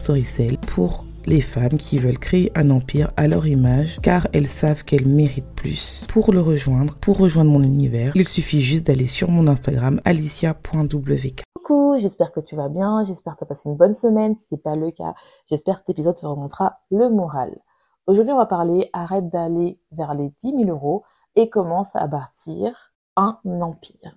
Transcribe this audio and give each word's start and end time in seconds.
Storycell 0.00 0.56
pour 0.56 1.04
les 1.26 1.42
femmes 1.42 1.76
qui 1.76 1.98
veulent 1.98 2.18
créer 2.18 2.50
un 2.54 2.70
empire 2.70 3.12
à 3.18 3.28
leur 3.28 3.46
image 3.46 3.98
car 4.02 4.26
elles 4.32 4.46
savent 4.46 4.82
qu'elles 4.82 5.06
méritent 5.06 5.54
plus. 5.54 6.06
Pour 6.08 6.32
le 6.32 6.40
rejoindre, 6.40 6.96
pour 6.96 7.18
rejoindre 7.18 7.50
mon 7.50 7.62
univers, 7.62 8.12
il 8.14 8.26
suffit 8.26 8.60
juste 8.60 8.86
d'aller 8.86 9.06
sur 9.06 9.30
mon 9.30 9.46
Instagram 9.46 10.00
alicia.wk. 10.06 11.42
Coucou, 11.54 11.96
j'espère 11.98 12.32
que 12.32 12.40
tu 12.40 12.56
vas 12.56 12.70
bien, 12.70 13.04
j'espère 13.04 13.34
que 13.34 13.40
tu 13.40 13.44
as 13.44 13.46
passé 13.46 13.68
une 13.68 13.76
bonne 13.76 13.92
semaine. 13.92 14.38
Si 14.38 14.46
c'est 14.48 14.62
pas 14.62 14.74
le 14.74 14.90
cas, 14.90 15.14
j'espère 15.50 15.74
que 15.74 15.80
cet 15.80 15.90
épisode 15.90 16.16
te 16.16 16.24
remontera 16.24 16.80
le 16.90 17.10
moral. 17.10 17.54
Aujourd'hui, 18.06 18.32
on 18.32 18.38
va 18.38 18.46
parler 18.46 18.88
arrête 18.94 19.28
d'aller 19.28 19.78
vers 19.92 20.14
les 20.14 20.32
10 20.42 20.64
000 20.64 20.70
euros 20.70 21.04
et 21.36 21.50
commence 21.50 21.94
à 21.94 22.06
bâtir 22.06 22.94
un 23.16 23.38
empire. 23.44 24.16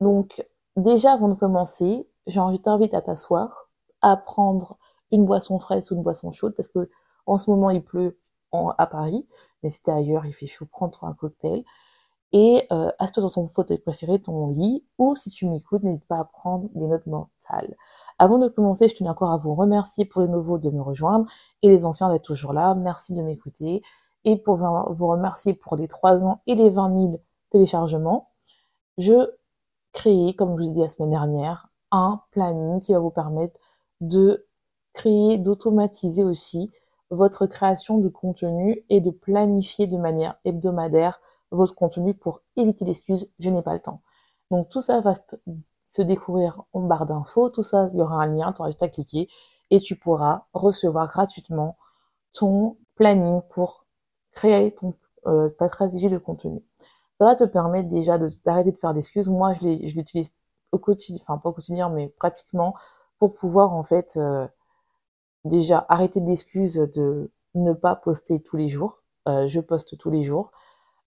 Donc, 0.00 0.46
déjà 0.76 1.14
avant 1.14 1.28
de 1.28 1.34
commencer, 1.34 2.08
j'ai 2.28 2.38
envie 2.38 2.58
de 2.58 2.62
t'inviter 2.62 2.96
à 2.96 3.02
t'asseoir, 3.02 3.68
à 4.02 4.16
prendre 4.16 4.78
une 5.12 5.24
boisson 5.24 5.58
fraîche 5.58 5.90
ou 5.90 5.94
une 5.94 6.02
boisson 6.02 6.32
chaude 6.32 6.54
parce 6.54 6.68
que 6.68 6.88
en 7.26 7.36
ce 7.36 7.50
moment 7.50 7.70
il 7.70 7.82
pleut 7.82 8.18
à 8.78 8.86
Paris, 8.86 9.26
mais 9.62 9.68
si 9.68 9.82
t'es 9.82 9.90
ailleurs, 9.90 10.24
il 10.24 10.32
fait 10.32 10.46
chaud, 10.46 10.66
prends-toi 10.70 11.08
un 11.08 11.12
cocktail 11.14 11.62
et 12.32 12.66
euh, 12.72 12.90
assieds-toi 12.98 13.22
dans 13.22 13.30
ton 13.30 13.48
fauteuil 13.48 13.78
préféré, 13.78 14.20
ton 14.20 14.48
lit, 14.48 14.84
ou 14.98 15.14
si 15.14 15.30
tu 15.30 15.46
m'écoutes, 15.46 15.82
n'hésite 15.82 16.06
pas 16.06 16.18
à 16.18 16.24
prendre 16.24 16.68
des 16.74 16.86
notes 16.86 17.06
mentales. 17.06 17.76
Avant 18.18 18.38
de 18.38 18.48
commencer, 18.48 18.88
je 18.88 18.96
tenais 18.96 19.10
encore 19.10 19.30
à 19.30 19.36
vous 19.36 19.54
remercier 19.54 20.04
pour 20.04 20.22
les 20.22 20.28
nouveaux 20.28 20.58
de 20.58 20.70
me 20.70 20.82
rejoindre 20.82 21.26
et 21.62 21.68
les 21.68 21.86
anciens 21.86 22.10
d'être 22.10 22.24
toujours 22.24 22.52
là. 22.52 22.74
Merci 22.74 23.12
de 23.12 23.22
m'écouter 23.22 23.82
et 24.24 24.36
pour 24.36 24.56
vous 24.56 25.06
remercier 25.06 25.54
pour 25.54 25.76
les 25.76 25.86
3 25.86 26.26
ans 26.26 26.40
et 26.46 26.56
les 26.56 26.70
20 26.70 27.00
000 27.00 27.22
téléchargements. 27.50 28.30
Je 28.98 29.30
crée, 29.92 30.34
comme 30.36 30.58
je 30.58 30.64
vous 30.64 30.68
ai 30.68 30.72
dit 30.72 30.80
la 30.80 30.88
semaine 30.88 31.10
dernière, 31.10 31.68
un 31.92 32.20
planning 32.32 32.80
qui 32.80 32.92
va 32.92 32.98
vous 32.98 33.10
permettre 33.10 33.58
de 34.00 34.45
créer, 34.96 35.36
d'automatiser 35.36 36.24
aussi 36.24 36.72
votre 37.10 37.46
création 37.46 37.98
de 37.98 38.08
contenu 38.08 38.84
et 38.88 39.00
de 39.00 39.10
planifier 39.10 39.86
de 39.86 39.98
manière 39.98 40.36
hebdomadaire 40.44 41.20
votre 41.50 41.74
contenu 41.74 42.14
pour 42.14 42.40
éviter 42.56 42.84
l'excuse 42.84 43.30
je 43.38 43.50
n'ai 43.50 43.62
pas 43.62 43.74
le 43.74 43.80
temps. 43.80 44.00
Donc 44.50 44.70
tout 44.70 44.82
ça 44.82 45.00
va 45.00 45.14
se 45.84 46.02
découvrir 46.02 46.62
en 46.72 46.80
barre 46.80 47.06
d'infos, 47.06 47.50
tout 47.50 47.62
ça, 47.62 47.88
il 47.92 47.98
y 47.98 48.02
aura 48.02 48.22
un 48.22 48.26
lien, 48.26 48.52
tu 48.52 48.60
auras 48.60 48.70
juste 48.70 48.82
à 48.82 48.88
cliquer 48.88 49.28
et 49.70 49.80
tu 49.80 49.96
pourras 49.96 50.46
recevoir 50.54 51.06
gratuitement 51.08 51.76
ton 52.32 52.78
planning 52.94 53.42
pour 53.50 53.84
créer 54.32 54.74
ton, 54.74 54.94
euh, 55.26 55.50
ta 55.50 55.68
stratégie 55.68 56.08
de 56.08 56.18
contenu. 56.18 56.64
Ça 57.18 57.26
va 57.26 57.34
te 57.34 57.44
permettre 57.44 57.88
déjà 57.88 58.18
d'arrêter 58.18 58.72
de, 58.72 58.76
faire 58.78 58.92
l'excuse. 58.92 59.28
Moi, 59.28 59.54
je 59.54 59.94
l'utilise 59.94 60.32
au 60.72 60.78
quotidien, 60.78 61.20
enfin 61.22 61.38
pas 61.38 61.50
au 61.50 61.52
quotidien, 61.52 61.88
mais 61.90 62.08
pratiquement 62.18 62.74
pour 63.18 63.34
pouvoir 63.34 63.72
en 63.72 63.82
fait 63.82 64.16
euh, 64.16 64.46
déjà 65.46 65.86
arrêter 65.88 66.20
d'excuses 66.20 66.74
de 66.74 67.30
ne 67.54 67.72
pas 67.72 67.96
poster 67.96 68.40
tous 68.40 68.56
les 68.56 68.68
jours. 68.68 69.02
Euh, 69.28 69.48
je 69.48 69.60
poste 69.60 69.96
tous 69.98 70.10
les 70.10 70.22
jours. 70.22 70.50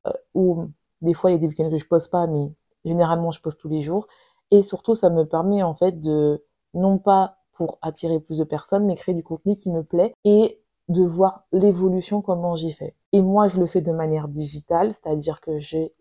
Euh, 0.08 0.12
ou 0.34 0.66
des 1.02 1.14
fois, 1.14 1.30
il 1.30 1.34
y 1.34 1.36
a 1.36 1.40
des 1.40 1.48
week-ends 1.48 1.70
que 1.70 1.78
je 1.78 1.86
poste 1.88 2.12
pas, 2.12 2.28
mais 2.28 2.52
généralement, 2.86 3.32
je 3.32 3.42
poste 3.42 3.60
tous 3.60 3.70
les 3.70 3.82
jours. 3.82 4.08
Et 4.52 4.62
surtout, 4.62 4.96
ça 4.96 5.10
me 5.10 5.26
permet 5.26 5.64
en 5.64 5.76
fait 5.76 6.02
de, 6.02 6.44
non 6.74 6.98
pas 6.98 7.38
pour 7.54 7.78
attirer 7.82 8.20
plus 8.20 8.40
de 8.40 8.44
personnes, 8.44 8.86
mais 8.86 8.96
créer 8.96 9.16
du 9.16 9.24
contenu 9.24 9.56
qui 9.56 9.70
me 9.70 9.84
plaît 9.84 10.14
et 10.24 10.62
de 10.88 11.04
voir 11.04 11.44
l'évolution, 11.52 12.22
comment 12.22 12.56
j'ai 12.56 12.72
fait. 12.72 12.96
Et 13.12 13.22
moi, 13.22 13.48
je 13.48 13.60
le 13.60 13.68
fais 13.68 13.82
de 13.82 13.92
manière 13.92 14.28
digitale, 14.28 14.94
c'est-à-dire 14.94 15.40
que 15.40 15.60
j'ai 15.60 15.94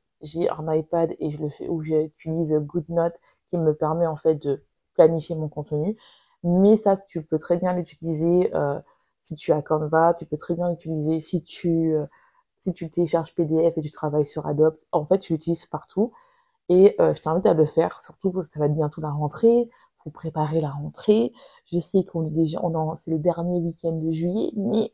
un 0.51 0.73
iPad 0.75 1.15
et 1.19 1.31
je 1.31 1.43
le 1.43 1.51
fais 1.51 1.69
où 1.69 1.83
j'utilise 1.83 2.55
GoodNote 2.55 3.21
qui 3.49 3.59
me 3.59 3.75
permet 3.75 4.07
en 4.07 4.17
fait 4.17 4.37
de 4.37 4.65
planifier 4.95 5.37
mon 5.37 5.49
contenu. 5.49 5.97
Mais 6.45 6.77
ça, 6.77 6.97
tu 6.97 7.23
peux 7.23 7.39
très 7.39 7.57
bien 7.57 7.73
l'utiliser 7.75 8.55
euh, 8.55 8.79
si 9.23 9.35
tu 9.35 9.53
as 9.53 9.63
Canva, 9.63 10.15
tu 10.15 10.27
peux 10.27 10.37
très 10.37 10.55
bien 10.55 10.71
l'utiliser 10.71 11.21
si 11.21 11.43
tu 11.45 11.95
euh, 11.95 12.07
si 12.59 12.73
tu 12.73 12.91
télécharges 12.91 13.35
PDF 13.35 13.77
et 13.77 13.81
tu 13.81 13.91
travailles 13.91 14.27
sur 14.27 14.47
Adobe. 14.47 14.77
En 14.93 15.07
fait, 15.07 15.19
tu 15.21 15.35
l'utilises 15.35 15.67
partout. 15.67 16.13
Et 16.69 16.97
euh, 17.01 17.15
je 17.15 17.23
t'invite 17.23 17.47
à 17.47 17.55
le 17.55 17.67
faire, 17.67 17.95
surtout 18.05 18.31
parce 18.33 18.49
que 18.49 18.55
ça 18.55 18.61
va 18.61 18.67
être 18.67 18.75
bientôt 18.75 19.01
la 19.01 19.11
rentrée. 19.11 19.71
Faut 20.05 20.11
préparer 20.11 20.61
la 20.61 20.71
rentrée. 20.71 21.33
Je 21.67 21.79
sais 21.79 22.05
qu'on 22.05 22.27
est 22.27 22.31
déjà, 22.31 22.61
c'est 22.99 23.11
le 23.11 23.19
dernier 23.19 23.59
week-end 23.61 23.93
de 23.93 24.11
juillet, 24.11 24.53
mais 24.57 24.93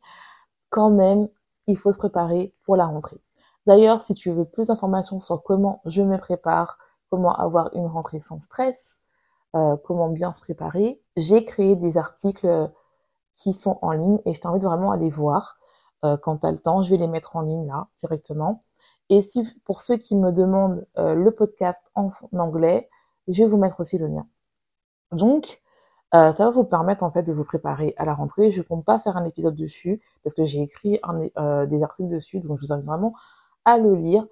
quand 0.71 0.91
même, 0.91 1.29
il 1.67 1.79
faut 1.79 1.93
se 1.93 1.99
préparer 1.99 2.55
pour 2.65 2.77
la 2.77 2.87
rentrée. 2.87 3.21
D'ailleurs, 3.67 4.03
si 4.03 4.15
tu 4.15 4.31
veux 4.31 4.45
plus 4.45 4.69
d'informations 4.69 5.21
sur 5.21 5.43
comment 5.43 5.81
je 5.87 6.03
me 6.03 6.19
prépare, 6.19 6.79
comment 7.11 7.35
avoir 7.35 7.75
une 7.75 7.87
rentrée 7.87 8.21
sans 8.21 8.41
stress, 8.41 9.03
euh, 9.55 9.77
comment 9.77 10.09
bien 10.09 10.33
se 10.33 10.41
préparer, 10.41 11.01
j'ai 11.17 11.45
créé 11.45 11.77
des 11.77 11.97
articles 11.97 12.47
euh, 12.47 12.67
qui 13.37 13.53
sont 13.53 13.79
en 13.83 13.93
ligne 13.93 14.19
et 14.25 14.35
je 14.35 14.41
t'invite 14.41 14.65
vraiment 14.65 14.91
à 14.91 14.97
les 14.97 15.11
voir 15.11 15.59
euh, 16.05 16.17
quand 16.17 16.39
tu 16.39 16.47
as 16.47 16.51
le 16.51 16.59
temps. 16.59 16.83
Je 16.83 16.91
vais 16.91 16.97
les 16.97 17.07
mettre 17.07 17.37
en 17.37 17.43
ligne 17.43 17.67
là 17.67 17.87
directement. 17.99 18.65
Et 19.11 19.23
si 19.23 19.45
pour 19.65 19.81
ceux 19.81 19.97
qui 19.97 20.17
me 20.17 20.33
demandent 20.33 20.87
le 20.97 21.31
podcast 21.31 21.91
en, 21.95 22.09
anglais, 22.37 22.89
je 23.29 23.45
vais 23.45 23.49
vous 23.49 23.59
mettre 23.59 23.81
aussi 23.81 23.99
le 23.99 24.07
lien. 24.07 24.27
Donc, 25.13 25.61
ça 26.11 26.33
va 26.33 26.51
vous 26.51 26.65
permettre 26.65 27.05
en 27.05 27.11
fait 27.11 27.23
de 27.23 27.33
vous 27.33 27.45
préparer 27.45 27.95
à 27.99 28.07
la 28.07 28.15
rentrée. 28.15 28.51
Je 28.51 28.61
ne 28.61 28.65
compte 28.65 28.83
pas 28.83 28.99
faire 28.99 29.19
un 29.19 29.25
épisode 29.27 29.57
dessus 29.57 30.01
parce 30.23 30.33
que 30.33 30.45
j'ai 30.45 30.63
écrit 30.63 30.99
des 31.67 31.83
articles 31.83 32.09
dessus, 32.09 32.41
donc 32.41 32.59
je 32.59 32.67
vous 32.67 32.73
invite 32.73 32.87
vraiment 32.87 33.13
à 33.67 33.77
le 33.77 33.95
lire. 33.95 34.27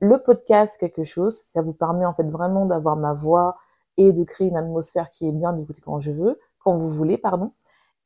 Le 0.00 0.20
podcast, 0.20 0.76
quelque 0.76 1.04
chose, 1.04 1.36
ça 1.36 1.62
vous 1.62 1.72
permet 1.72 2.04
en 2.04 2.12
fait 2.12 2.28
vraiment 2.28 2.66
d'avoir 2.66 2.96
ma 2.96 3.14
voix 3.14 3.56
et 3.96 4.12
de 4.12 4.24
créer 4.24 4.48
une 4.48 4.56
atmosphère 4.56 5.10
qui 5.10 5.28
est 5.28 5.32
bien 5.32 5.52
d'écouter 5.52 5.80
quand 5.80 6.00
je 6.00 6.10
veux, 6.10 6.38
quand 6.58 6.76
vous 6.76 6.90
voulez, 6.90 7.18
pardon. 7.18 7.52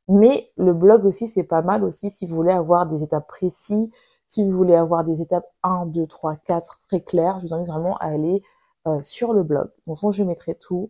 Mais 0.07 0.51
le 0.57 0.73
blog 0.73 1.05
aussi, 1.05 1.27
c'est 1.27 1.43
pas 1.43 1.61
mal 1.61 1.83
aussi 1.83 2.09
si 2.09 2.25
vous 2.25 2.35
voulez 2.35 2.51
avoir 2.51 2.85
des 2.85 3.03
étapes 3.03 3.27
précises, 3.27 3.89
si 4.27 4.43
vous 4.43 4.51
voulez 4.51 4.75
avoir 4.75 5.03
des 5.03 5.21
étapes 5.21 5.47
1, 5.63 5.87
2, 5.87 6.07
3, 6.07 6.35
4 6.37 6.81
très 6.87 7.01
claires, 7.01 7.39
je 7.39 7.47
vous 7.47 7.53
invite 7.53 7.67
vraiment 7.67 7.97
à 7.97 8.05
aller 8.05 8.41
euh, 8.87 9.01
sur 9.03 9.33
le 9.33 9.43
blog. 9.43 9.69
Donc, 9.87 9.97
je 10.11 10.23
mettrai 10.23 10.55
tout 10.55 10.89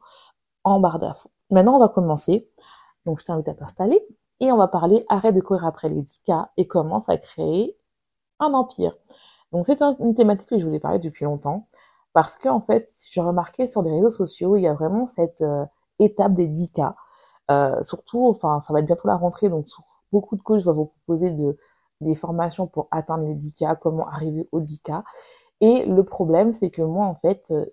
en 0.64 0.80
barre 0.80 1.00
d'infos. 1.00 1.30
Maintenant, 1.50 1.76
on 1.76 1.80
va 1.80 1.90
commencer. 1.90 2.50
Donc, 3.06 3.20
je 3.20 3.26
t'invite 3.26 3.48
à 3.48 3.54
t'installer 3.54 4.00
et 4.40 4.52
on 4.52 4.58
va 4.58 4.68
parler 4.68 5.06
arrête 5.10 5.36
de 5.36 5.42
courir 5.42 5.66
après 5.66 5.90
les 5.90 6.02
10K 6.02 6.48
et 6.58 6.68
commence 6.68 7.10
à 7.10 7.18
créer 7.18 7.78
un 8.40 8.54
empire. 8.54 8.96
Donc, 9.52 9.66
c'est 9.66 9.82
une 9.82 10.16
thématique 10.16 10.50
que 10.50 10.58
je 10.58 10.66
voulais 10.66 10.80
parler 10.80 11.00
depuis 11.00 11.26
longtemps. 11.26 11.68
Parce 12.14 12.38
que, 12.38 12.50
en 12.50 12.62
fait, 12.62 12.88
j'ai 13.12 13.22
remarqué 13.22 13.68
sur 13.68 13.82
les 13.82 13.92
réseaux 13.92 14.10
sociaux, 14.10 14.56
il 14.56 14.62
y 14.62 14.68
a 14.68 14.74
vraiment 14.74 15.08
cette 15.08 15.42
euh, 15.42 15.66
étape 16.00 16.34
des 16.34 16.48
10 16.48 16.72
cas. 16.72 16.96
Euh, 17.50 17.82
surtout, 17.84 18.28
enfin, 18.28 18.60
ça 18.62 18.74
va 18.74 18.80
être 18.80 18.86
bientôt 18.86 19.08
la 19.08 19.16
rentrée, 19.16 19.50
donc 19.50 19.68
beaucoup 20.12 20.36
de 20.36 20.42
coachs 20.42 20.64
vont 20.64 20.74
vous 20.74 20.86
proposer 20.86 21.32
de, 21.32 21.58
des 22.02 22.16
formations 22.16 22.68
pour 22.68 22.88
atteindre 22.92 23.24
les 23.26 23.36
10 23.36 23.56
cas, 23.56 23.76
comment 23.76 24.08
arriver 24.08 24.48
aux 24.52 24.60
10 24.60 24.82
cas. 24.82 25.04
Et 25.62 25.86
le 25.86 26.04
problème, 26.04 26.54
c'est 26.54 26.70
que 26.72 26.82
moi, 26.82 27.06
en 27.06 27.16
fait, 27.16 27.52
euh, 27.52 27.66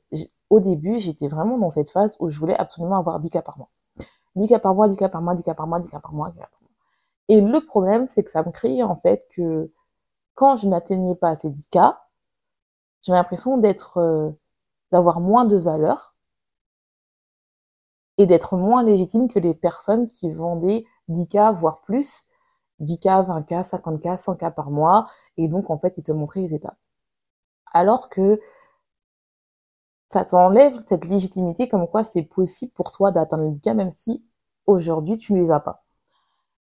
au 0.50 0.60
début, 0.60 0.98
j'étais 0.98 1.28
vraiment 1.28 1.58
dans 1.58 1.70
cette 1.70 1.90
phase 1.90 2.16
où 2.20 2.30
je 2.30 2.38
voulais 2.38 2.56
absolument 2.56 2.98
avoir 2.98 3.18
10 3.20 3.30
cas 3.30 3.42
par 3.42 3.58
mois. 3.58 3.70
10 4.36 4.48
cas 4.48 4.58
par 4.58 4.74
mois, 4.74 4.88
10 4.88 4.96
cas 4.96 5.08
par 5.08 5.22
mois, 5.22 5.34
10 5.34 5.42
cas 5.42 5.54
par 5.54 5.66
mois, 5.66 5.80
10 5.80 5.88
cas 5.88 6.00
par 6.00 6.12
mois, 6.12 6.30
10 6.30 6.38
cas 6.38 6.46
par 6.46 6.58
mois. 6.58 6.68
Et 7.28 7.40
le 7.40 7.60
problème, 7.60 8.08
c'est 8.08 8.24
que 8.24 8.30
ça 8.30 8.42
me 8.42 8.50
créait 8.50 8.82
en 8.82 8.96
fait 8.96 9.26
que 9.30 9.70
quand 10.34 10.56
je 10.56 10.68
n'atteignais 10.68 11.14
pas 11.14 11.34
ces 11.34 11.50
10 11.50 11.66
cas, 11.66 12.00
j'ai 13.02 13.12
l'impression 13.12 13.58
d'être, 13.58 13.98
euh, 13.98 14.30
d'avoir 14.92 15.20
moins 15.20 15.44
de 15.44 15.56
valeur 15.56 16.14
et 18.18 18.26
d'être 18.26 18.56
moins 18.56 18.82
légitime 18.82 19.28
que 19.28 19.38
les 19.38 19.54
personnes 19.54 20.06
qui 20.08 20.30
vendaient 20.32 20.84
10K, 21.08 21.54
voire 21.54 21.80
plus, 21.82 22.26
10K, 22.80 23.24
20K, 23.26 23.62
50K, 23.62 24.16
100K 24.16 24.54
par 24.54 24.70
mois, 24.70 25.08
et 25.36 25.48
donc 25.48 25.70
en 25.70 25.78
fait, 25.78 25.94
ils 25.96 26.02
te 26.04 26.12
montraient 26.12 26.40
les 26.40 26.54
étapes. 26.54 26.78
Alors 27.72 28.08
que 28.08 28.40
ça 30.08 30.24
t'enlève 30.24 30.82
cette 30.86 31.04
légitimité 31.04 31.68
comme 31.68 31.86
quoi 31.86 32.02
c'est 32.02 32.22
possible 32.22 32.72
pour 32.72 32.90
toi 32.90 33.12
d'atteindre 33.12 33.44
les 33.44 33.50
10K, 33.50 33.74
même 33.74 33.92
si 33.92 34.24
aujourd'hui 34.66 35.18
tu 35.18 35.32
ne 35.32 35.38
les 35.38 35.50
as 35.50 35.60
pas. 35.60 35.84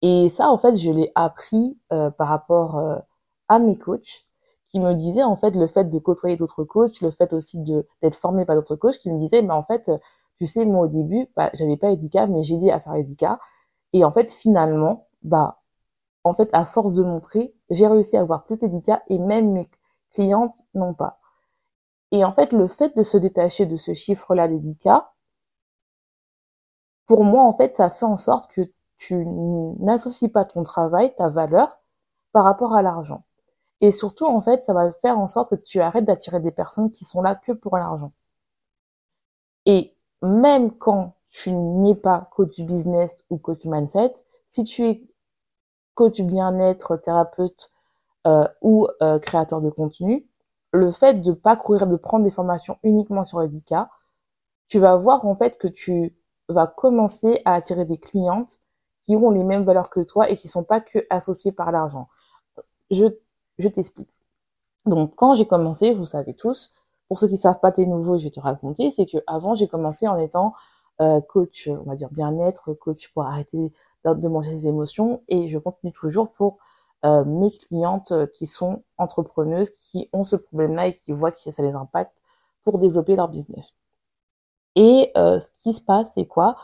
Et 0.02 0.30
ça, 0.30 0.50
en 0.50 0.58
fait, 0.58 0.76
je 0.76 0.92
l'ai 0.92 1.12
appris 1.16 1.80
euh, 1.92 2.12
par 2.12 2.28
rapport 2.28 2.78
euh, 2.78 2.98
à 3.48 3.60
mes 3.60 3.78
coachs 3.78 4.28
qui 4.68 4.80
me 4.80 4.94
disaient, 4.94 5.24
en 5.24 5.36
fait, 5.38 5.52
le 5.52 5.68
fait 5.68 5.86
de 5.86 6.00
côtoyer 6.00 6.38
d'autres 6.38 6.64
coachs, 6.64 7.02
le 7.02 7.12
fait 7.12 7.34
aussi 7.34 7.60
d'être 7.60 8.16
formé 8.16 8.46
par 8.46 8.56
d'autres 8.56 8.76
coachs 8.76 8.98
qui 9.00 9.12
me 9.12 9.18
disaient, 9.18 9.42
mais 9.42 9.54
en 9.54 9.64
fait, 9.64 9.92
tu 10.38 10.46
sais, 10.48 10.66
moi, 10.66 10.86
au 10.86 10.88
début, 10.88 11.28
bah, 11.36 11.50
j'avais 11.54 11.78
pas 11.78 11.92
Edika, 11.92 12.28
mais 12.28 12.44
j'ai 12.44 12.58
dit 12.58 12.72
à 12.72 12.80
faire 12.80 12.96
Edika. 12.96 13.40
Et 13.94 14.04
en 14.06 14.12
fait, 14.12 14.32
finalement, 14.32 15.08
bah, 15.24 15.62
en 16.26 16.34
fait, 16.34 16.50
à 16.54 16.66
force 16.66 16.96
de 16.96 17.04
montrer, 17.04 17.56
j'ai 17.70 17.88
réussi 17.88 18.18
à 18.18 18.22
avoir 18.22 18.44
plus 18.46 18.58
d'Edika 18.58 19.04
et 19.10 19.20
même 19.20 19.52
mes 19.54 19.70
clientes 20.14 20.56
n'ont 20.74 20.94
pas. 20.94 21.20
Et 22.12 22.26
en 22.26 22.32
fait, 22.32 22.54
le 22.54 22.68
fait 22.68 22.96
de 22.98 23.04
se 23.04 23.18
détacher 23.18 23.68
de 23.68 23.78
ce 23.78 23.94
chiffre-là 23.94 24.48
d'Edika, 24.48 25.14
pour 27.08 27.24
moi, 27.24 27.44
en 27.44 27.54
fait, 27.58 27.76
ça 27.78 27.90
fait 27.90 28.06
en 28.06 28.18
sorte 28.18 28.52
que 28.52 28.62
tu 28.98 29.26
n'associes 29.80 30.30
pas 30.30 30.46
ton 30.46 30.64
travail, 30.64 31.16
ta 31.16 31.30
valeur, 31.30 31.80
par 32.32 32.44
rapport 32.46 32.76
à 32.76 32.82
l'argent. 32.84 33.25
Et 33.82 33.92
surtout, 33.92 34.26
en 34.26 34.42
fait, 34.42 34.66
ça 34.66 34.74
va 34.74 34.92
faire 34.94 35.20
en 35.20 35.28
sorte 35.28 35.50
que 35.52 35.56
tu 35.56 35.82
arrêtes 35.82 36.06
d'attirer 36.06 36.40
des 36.40 36.52
personnes 36.52 36.92
qui 36.92 37.06
sont 37.06 37.22
là 37.22 37.36
que 37.36 37.52
pour 37.52 37.78
l'argent. 37.78 38.14
Et 39.66 39.96
même 40.22 40.72
quand 40.78 41.16
tu 41.30 41.52
n'es 41.52 41.96
pas 41.96 42.30
coach 42.32 42.62
business 42.62 43.18
ou 43.30 43.38
coach 43.38 43.66
mindset, 43.66 44.12
si 44.48 44.64
tu 44.64 44.86
es 44.88 45.04
coach 45.94 46.22
bien-être, 46.22 46.98
thérapeute 46.98 47.72
euh, 48.28 48.48
ou 48.62 48.88
euh, 49.02 49.20
créateur 49.20 49.62
de 49.62 49.70
contenu, 49.70 50.28
le 50.72 50.92
fait 50.92 51.16
de 51.22 51.32
pas 51.32 51.56
courir, 51.56 51.88
de 51.88 51.96
prendre 51.96 52.24
des 52.24 52.32
formations 52.32 52.78
uniquement 52.84 53.26
sur 53.26 53.42
Edika, 53.42 53.90
tu 54.68 54.80
vas 54.80 54.98
voir 54.98 55.26
en 55.26 55.36
fait 55.36 55.58
que 55.58 55.68
tu 55.68 56.16
vas 56.50 56.68
commencer 56.68 57.42
à 57.46 57.54
attirer 57.56 57.86
des 57.86 57.98
clientes 57.98 58.60
qui 59.02 59.16
ont 59.16 59.30
les 59.32 59.44
mêmes 59.44 59.64
valeurs 59.64 59.90
que 59.90 60.02
toi 60.02 60.30
et 60.30 60.36
qui 60.36 60.48
sont 60.48 60.64
pas 60.64 60.82
que 60.82 61.06
associées 61.10 61.52
par 61.52 61.72
l'argent. 61.72 62.10
Je, 62.92 63.06
je 63.58 63.68
t'explique. 63.68 64.10
Donc, 64.86 65.16
quand 65.16 65.36
j'ai 65.36 65.48
commencé, 65.48 65.94
vous 65.94 66.06
savez 66.06 66.34
tous, 66.34 66.74
pour 67.08 67.20
ceux 67.20 67.28
qui 67.28 67.38
savent 67.38 67.60
pas, 67.60 67.72
t'es 67.72 67.86
nouveau, 67.86 68.18
je 68.18 68.26
vais 68.26 68.32
te 68.32 68.40
raconter, 68.40 68.92
c'est 68.92 69.06
que 69.06 69.18
avant, 69.28 69.56
j'ai 69.56 69.68
commencé 69.68 70.08
en 70.08 70.18
étant 70.18 70.54
euh, 71.02 71.22
coach, 71.22 71.68
on 71.68 71.90
va 71.90 71.96
dire 71.96 72.10
bien-être, 72.12 72.74
coach 72.74 73.12
pour 73.14 73.24
arrêter 73.24 73.72
de 74.06 74.28
manger 74.28 74.52
ses 74.52 74.68
émotions, 74.68 75.24
et 75.28 75.48
je 75.48 75.58
continue 75.58 75.92
toujours 75.92 76.32
pour 76.32 76.58
euh, 77.06 77.24
mes 77.26 77.52
clientes 77.52 78.14
qui 78.34 78.48
sont 78.48 78.84
entrepreneuses, 78.98 79.70
qui 79.72 80.10
ont 80.14 80.24
ce 80.24 80.36
problème-là 80.36 80.88
et 80.88 80.94
qui 80.94 81.12
voient 81.12 81.32
que 81.32 81.52
ça 81.52 81.64
les 81.64 81.76
impacte 81.76 82.16
pour 82.64 82.80
développer 82.80 83.16
leur 83.16 83.30
business. 83.30 83.76
Et 84.76 85.12
euh, 85.18 85.40
ce 85.40 85.48
qui 85.60 85.74
se 85.74 85.82
passe, 85.82 86.12
c'est 86.14 86.26
quoi? 86.26 86.58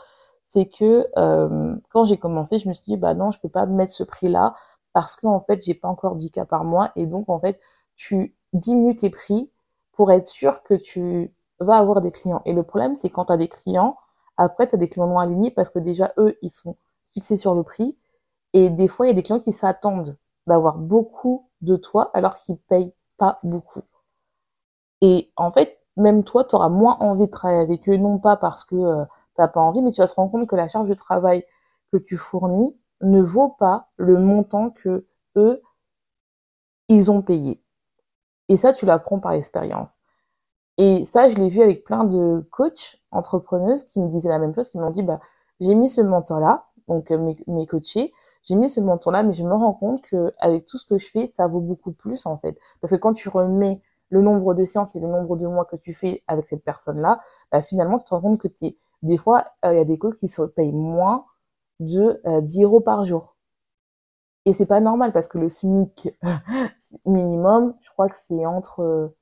C'est 0.46 0.66
que 0.66 1.08
euh, 1.16 1.76
quand 1.90 2.04
j'ai 2.04 2.18
commencé, 2.18 2.58
je 2.58 2.68
me 2.68 2.74
suis 2.74 2.84
dit 2.84 2.96
bah 2.96 3.14
non, 3.14 3.30
je 3.30 3.40
peux 3.40 3.48
pas 3.48 3.66
mettre 3.66 3.92
ce 3.92 4.04
prix-là 4.04 4.54
parce 4.92 5.16
qu'en 5.16 5.40
fait, 5.40 5.64
j'ai 5.64 5.74
pas 5.74 5.88
encore 5.88 6.16
10 6.16 6.30
cas 6.30 6.44
par 6.44 6.64
mois 6.64 6.92
et 6.96 7.06
donc 7.06 7.28
en 7.28 7.38
fait, 7.38 7.60
tu 7.96 8.34
diminues 8.52 8.96
tes 8.96 9.10
prix 9.10 9.50
pour 9.92 10.12
être 10.12 10.26
sûr 10.26 10.62
que 10.62 10.74
tu 10.74 11.32
vas 11.60 11.76
avoir 11.76 12.00
des 12.00 12.10
clients. 12.10 12.42
Et 12.44 12.52
le 12.52 12.62
problème, 12.62 12.96
c'est 12.96 13.10
quand 13.10 13.26
tu 13.26 13.32
as 13.32 13.36
des 13.36 13.48
clients, 13.48 13.96
après 14.36 14.66
tu 14.68 14.74
as 14.74 14.78
des 14.78 14.88
clients 14.88 15.06
non 15.06 15.18
alignés 15.18 15.50
parce 15.50 15.68
que 15.68 15.78
déjà 15.78 16.12
eux, 16.18 16.36
ils 16.42 16.50
sont 16.50 16.76
fixés 17.12 17.36
sur 17.36 17.54
le 17.54 17.62
prix 17.62 17.96
et 18.52 18.70
des 18.70 18.88
fois, 18.88 19.06
il 19.06 19.10
y 19.10 19.12
a 19.12 19.14
des 19.14 19.22
clients 19.22 19.40
qui 19.40 19.52
s'attendent 19.52 20.16
d'avoir 20.46 20.78
beaucoup 20.78 21.48
de 21.60 21.76
toi 21.76 22.10
alors 22.14 22.34
qu'ils 22.34 22.58
payent 22.58 22.92
pas 23.16 23.38
beaucoup. 23.42 23.82
Et 25.00 25.30
en 25.36 25.52
fait, 25.52 25.78
même 25.96 26.24
toi, 26.24 26.44
tu 26.44 26.54
auras 26.54 26.68
moins 26.68 26.96
envie 27.00 27.26
de 27.26 27.30
travailler 27.30 27.60
avec 27.60 27.88
eux, 27.88 27.96
non 27.96 28.18
pas 28.18 28.36
parce 28.36 28.64
que 28.64 28.76
euh, 28.76 29.04
t'as 29.36 29.48
pas 29.48 29.60
envie, 29.60 29.82
mais 29.82 29.92
tu 29.92 30.00
vas 30.00 30.08
te 30.08 30.14
rendre 30.14 30.30
compte 30.30 30.46
que 30.46 30.56
la 30.56 30.68
charge 30.68 30.88
de 30.88 30.94
travail 30.94 31.44
que 31.92 31.98
tu 31.98 32.16
fournis 32.16 32.76
ne 33.02 33.20
vaut 33.20 33.50
pas 33.50 33.88
le 33.96 34.18
montant 34.18 34.70
que 34.70 35.06
eux, 35.36 35.62
ils 36.88 37.10
ont 37.10 37.22
payé. 37.22 37.62
Et 38.48 38.56
ça, 38.56 38.72
tu 38.72 38.86
l'apprends 38.86 39.18
par 39.18 39.32
expérience. 39.32 39.98
Et 40.78 41.04
ça, 41.04 41.28
je 41.28 41.36
l'ai 41.36 41.48
vu 41.48 41.62
avec 41.62 41.84
plein 41.84 42.04
de 42.04 42.46
coachs, 42.50 42.98
entrepreneuses 43.10 43.84
qui 43.84 44.00
me 44.00 44.08
disaient 44.08 44.28
la 44.28 44.38
même 44.38 44.54
chose, 44.54 44.70
qui 44.70 44.78
m'ont 44.78 44.90
dit, 44.90 45.02
bah, 45.02 45.20
j'ai 45.60 45.74
mis 45.74 45.88
ce 45.88 46.00
montant-là, 46.00 46.66
donc 46.88 47.10
euh, 47.10 47.18
mes, 47.18 47.36
mes 47.46 47.66
coachés, 47.66 48.12
j'ai 48.42 48.56
mis 48.56 48.70
ce 48.70 48.80
montant-là, 48.80 49.22
mais 49.22 49.34
je 49.34 49.44
me 49.44 49.54
rends 49.54 49.74
compte 49.74 50.02
que 50.02 50.32
avec 50.38 50.66
tout 50.66 50.78
ce 50.78 50.86
que 50.86 50.98
je 50.98 51.08
fais, 51.08 51.26
ça 51.28 51.46
vaut 51.46 51.60
beaucoup 51.60 51.92
plus 51.92 52.26
en 52.26 52.36
fait. 52.38 52.58
Parce 52.80 52.92
que 52.92 52.96
quand 52.96 53.12
tu 53.12 53.28
remets 53.28 53.80
le 54.08 54.22
nombre 54.22 54.54
de 54.54 54.64
séances 54.64 54.96
et 54.96 55.00
le 55.00 55.08
nombre 55.08 55.36
de 55.36 55.46
mois 55.46 55.64
que 55.64 55.76
tu 55.76 55.94
fais 55.94 56.22
avec 56.26 56.46
cette 56.46 56.64
personne-là, 56.64 57.20
bah, 57.50 57.62
finalement, 57.62 57.98
tu 57.98 58.04
te 58.04 58.14
rends 58.14 58.20
compte 58.20 58.38
que 58.38 58.48
es, 58.62 58.76
des 59.02 59.16
fois, 59.16 59.46
euh, 59.64 59.72
il 59.72 59.78
y 59.78 59.80
a 59.80 59.84
des 59.84 59.98
coachs 59.98 60.16
qui 60.16 60.28
se 60.28 60.42
payent 60.42 60.72
moins 60.72 61.24
de 61.86 62.20
10 62.40 62.60
euh, 62.60 62.64
euros 62.64 62.80
par 62.80 63.04
jour. 63.04 63.36
Et 64.44 64.52
c'est 64.52 64.66
pas 64.66 64.80
normal 64.80 65.12
parce 65.12 65.28
que 65.28 65.38
le 65.38 65.48
SMIC 65.48 66.10
minimum, 67.06 67.74
je 67.80 67.90
crois 67.90 68.08
que 68.08 68.16
c'est 68.16 68.44
entre 68.44 69.14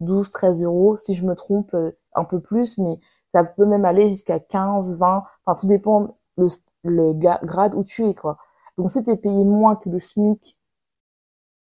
12, 0.00 0.28
euh, 0.28 0.30
13 0.32 0.64
euros, 0.64 0.96
si 0.96 1.14
je 1.14 1.24
me 1.24 1.34
trompe 1.34 1.74
un 2.14 2.24
peu 2.24 2.40
plus, 2.40 2.78
mais 2.78 2.98
ça 3.32 3.44
peut 3.44 3.64
même 3.64 3.84
aller 3.84 4.10
jusqu'à 4.10 4.38
15, 4.38 4.96
20, 4.98 5.24
enfin 5.46 5.60
tout 5.60 5.66
dépend 5.66 6.18
le, 6.36 6.48
le 6.84 7.12
grade 7.14 7.74
où 7.74 7.84
tu 7.84 8.06
es, 8.06 8.14
quoi. 8.14 8.38
Donc 8.76 8.90
si 8.90 9.02
tu 9.02 9.16
payé 9.16 9.44
moins 9.44 9.76
que 9.76 9.88
le 9.88 9.98
SMIC 9.98 10.56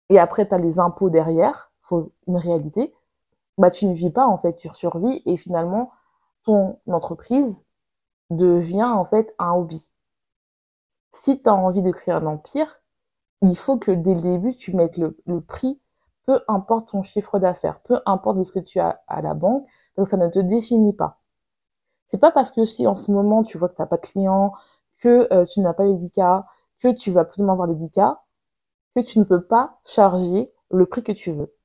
et 0.08 0.18
après 0.18 0.48
tu 0.48 0.56
les 0.58 0.78
impôts 0.78 1.10
derrière, 1.10 1.72
faut 1.82 2.12
une 2.26 2.36
réalité, 2.36 2.92
bah 3.58 3.70
tu 3.70 3.86
ne 3.86 3.94
vis 3.94 4.10
pas 4.10 4.26
en 4.26 4.38
fait, 4.38 4.56
tu 4.56 4.68
survis 4.74 5.22
et 5.26 5.36
finalement 5.36 5.90
ton 6.44 6.78
entreprise 6.86 7.64
devient 8.30 8.84
en 8.84 9.04
fait 9.04 9.34
un 9.38 9.52
hobby. 9.52 9.88
Si 11.18 11.42
tu 11.42 11.48
as 11.48 11.54
envie 11.54 11.82
de 11.82 11.90
créer 11.90 12.14
un 12.14 12.26
empire, 12.26 12.80
il 13.40 13.56
faut 13.56 13.78
que 13.78 13.90
dès 13.90 14.14
le 14.14 14.20
début 14.20 14.54
tu 14.54 14.76
mettes 14.76 14.98
le, 14.98 15.40
prix, 15.40 15.80
peu 16.26 16.40
importe 16.46 16.90
ton 16.90 17.02
chiffre 17.02 17.38
d'affaires, 17.38 17.80
peu 17.80 18.00
importe 18.04 18.44
ce 18.44 18.52
que 18.52 18.58
tu 18.58 18.80
as 18.80 19.02
à 19.08 19.22
la 19.22 19.32
banque, 19.32 19.66
donc 19.96 20.08
ça 20.08 20.18
ne 20.18 20.28
te 20.28 20.38
définit 20.38 20.92
pas. 20.92 21.18
C'est 22.06 22.18
pas 22.18 22.32
parce 22.32 22.52
que 22.52 22.66
si 22.66 22.86
en 22.86 22.94
ce 22.94 23.10
moment 23.10 23.42
tu 23.42 23.56
vois 23.56 23.70
que 23.70 23.74
tu 23.74 23.80
n'as 23.80 23.86
pas 23.86 23.96
de 23.96 24.06
clients, 24.06 24.52
que 24.98 25.26
euh, 25.32 25.44
tu 25.44 25.60
n'as 25.60 25.72
pas 25.72 25.84
les 25.84 25.96
que 26.80 26.88
tu 26.92 27.10
vas 27.10 27.22
absolument 27.22 27.54
avoir 27.54 27.66
les 27.66 27.76
que 27.88 29.00
tu 29.00 29.18
ne 29.18 29.24
peux 29.24 29.42
pas 29.42 29.80
charger 29.86 30.52
le 30.70 30.84
prix 30.84 31.02
que 31.02 31.12
tu 31.12 31.32
veux. 31.32 31.56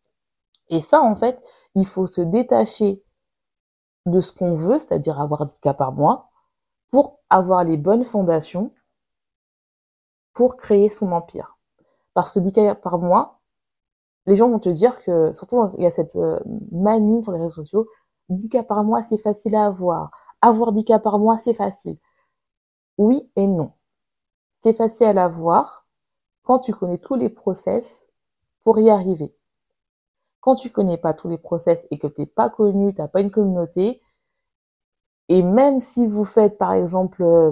Et 0.69 0.79
ça, 0.79 1.01
en 1.01 1.17
fait, 1.17 1.45
il 1.75 1.85
faut 1.85 2.07
se 2.07 2.21
détacher 2.21 3.03
de 4.05 4.21
ce 4.21 4.31
qu'on 4.31 4.55
veut, 4.55 4.79
c'est-à-dire 4.79 5.19
avoir 5.19 5.45
10 5.45 5.59
cas 5.59 5.73
par 5.73 5.91
mois, 5.91 6.29
pour 6.89 7.19
avoir 7.29 7.65
les 7.65 7.77
bonnes 7.77 8.05
fondations 8.05 8.73
pour 10.33 10.57
créer 10.57 10.89
son 10.89 11.11
empire. 11.11 11.57
Parce 12.13 12.31
que 12.31 12.39
10 12.39 12.53
cas 12.53 12.75
par 12.75 12.99
mois, 12.99 13.39
les 14.25 14.35
gens 14.35 14.49
vont 14.49 14.59
te 14.59 14.69
dire 14.69 15.01
que, 15.03 15.33
surtout 15.33 15.65
il 15.77 15.83
y 15.83 15.87
a 15.87 15.91
cette 15.91 16.15
euh, 16.15 16.39
manie 16.71 17.23
sur 17.23 17.31
les 17.31 17.39
réseaux 17.39 17.63
sociaux, 17.63 17.87
10 18.29 18.49
cas 18.49 18.63
par 18.63 18.83
mois, 18.83 19.03
c'est 19.03 19.17
facile 19.17 19.55
à 19.55 19.65
avoir. 19.65 20.11
Avoir 20.41 20.71
10 20.71 20.85
cas 20.85 20.99
par 20.99 21.19
mois, 21.19 21.37
c'est 21.37 21.53
facile. 21.53 21.97
Oui 22.97 23.29
et 23.35 23.47
non. 23.47 23.73
C'est 24.61 24.73
facile 24.73 25.07
à 25.07 25.13
l'avoir 25.13 25.87
quand 26.43 26.59
tu 26.59 26.73
connais 26.73 26.97
tous 26.97 27.15
les 27.15 27.29
process 27.29 28.07
pour 28.63 28.79
y 28.79 28.89
arriver. 28.89 29.35
Quand 30.39 30.55
tu 30.55 30.71
connais 30.71 30.97
pas 30.97 31.13
tous 31.13 31.29
les 31.29 31.37
process 31.37 31.87
et 31.91 31.99
que 31.99 32.07
t'es 32.07 32.25
pas 32.25 32.49
connu, 32.49 32.93
t'as 32.93 33.07
pas 33.07 33.21
une 33.21 33.31
communauté, 33.31 34.01
et 35.29 35.43
même 35.43 35.79
si 35.79 36.07
vous 36.07 36.25
faites 36.25 36.57
par 36.57 36.73
exemple 36.73 37.23
euh, 37.23 37.51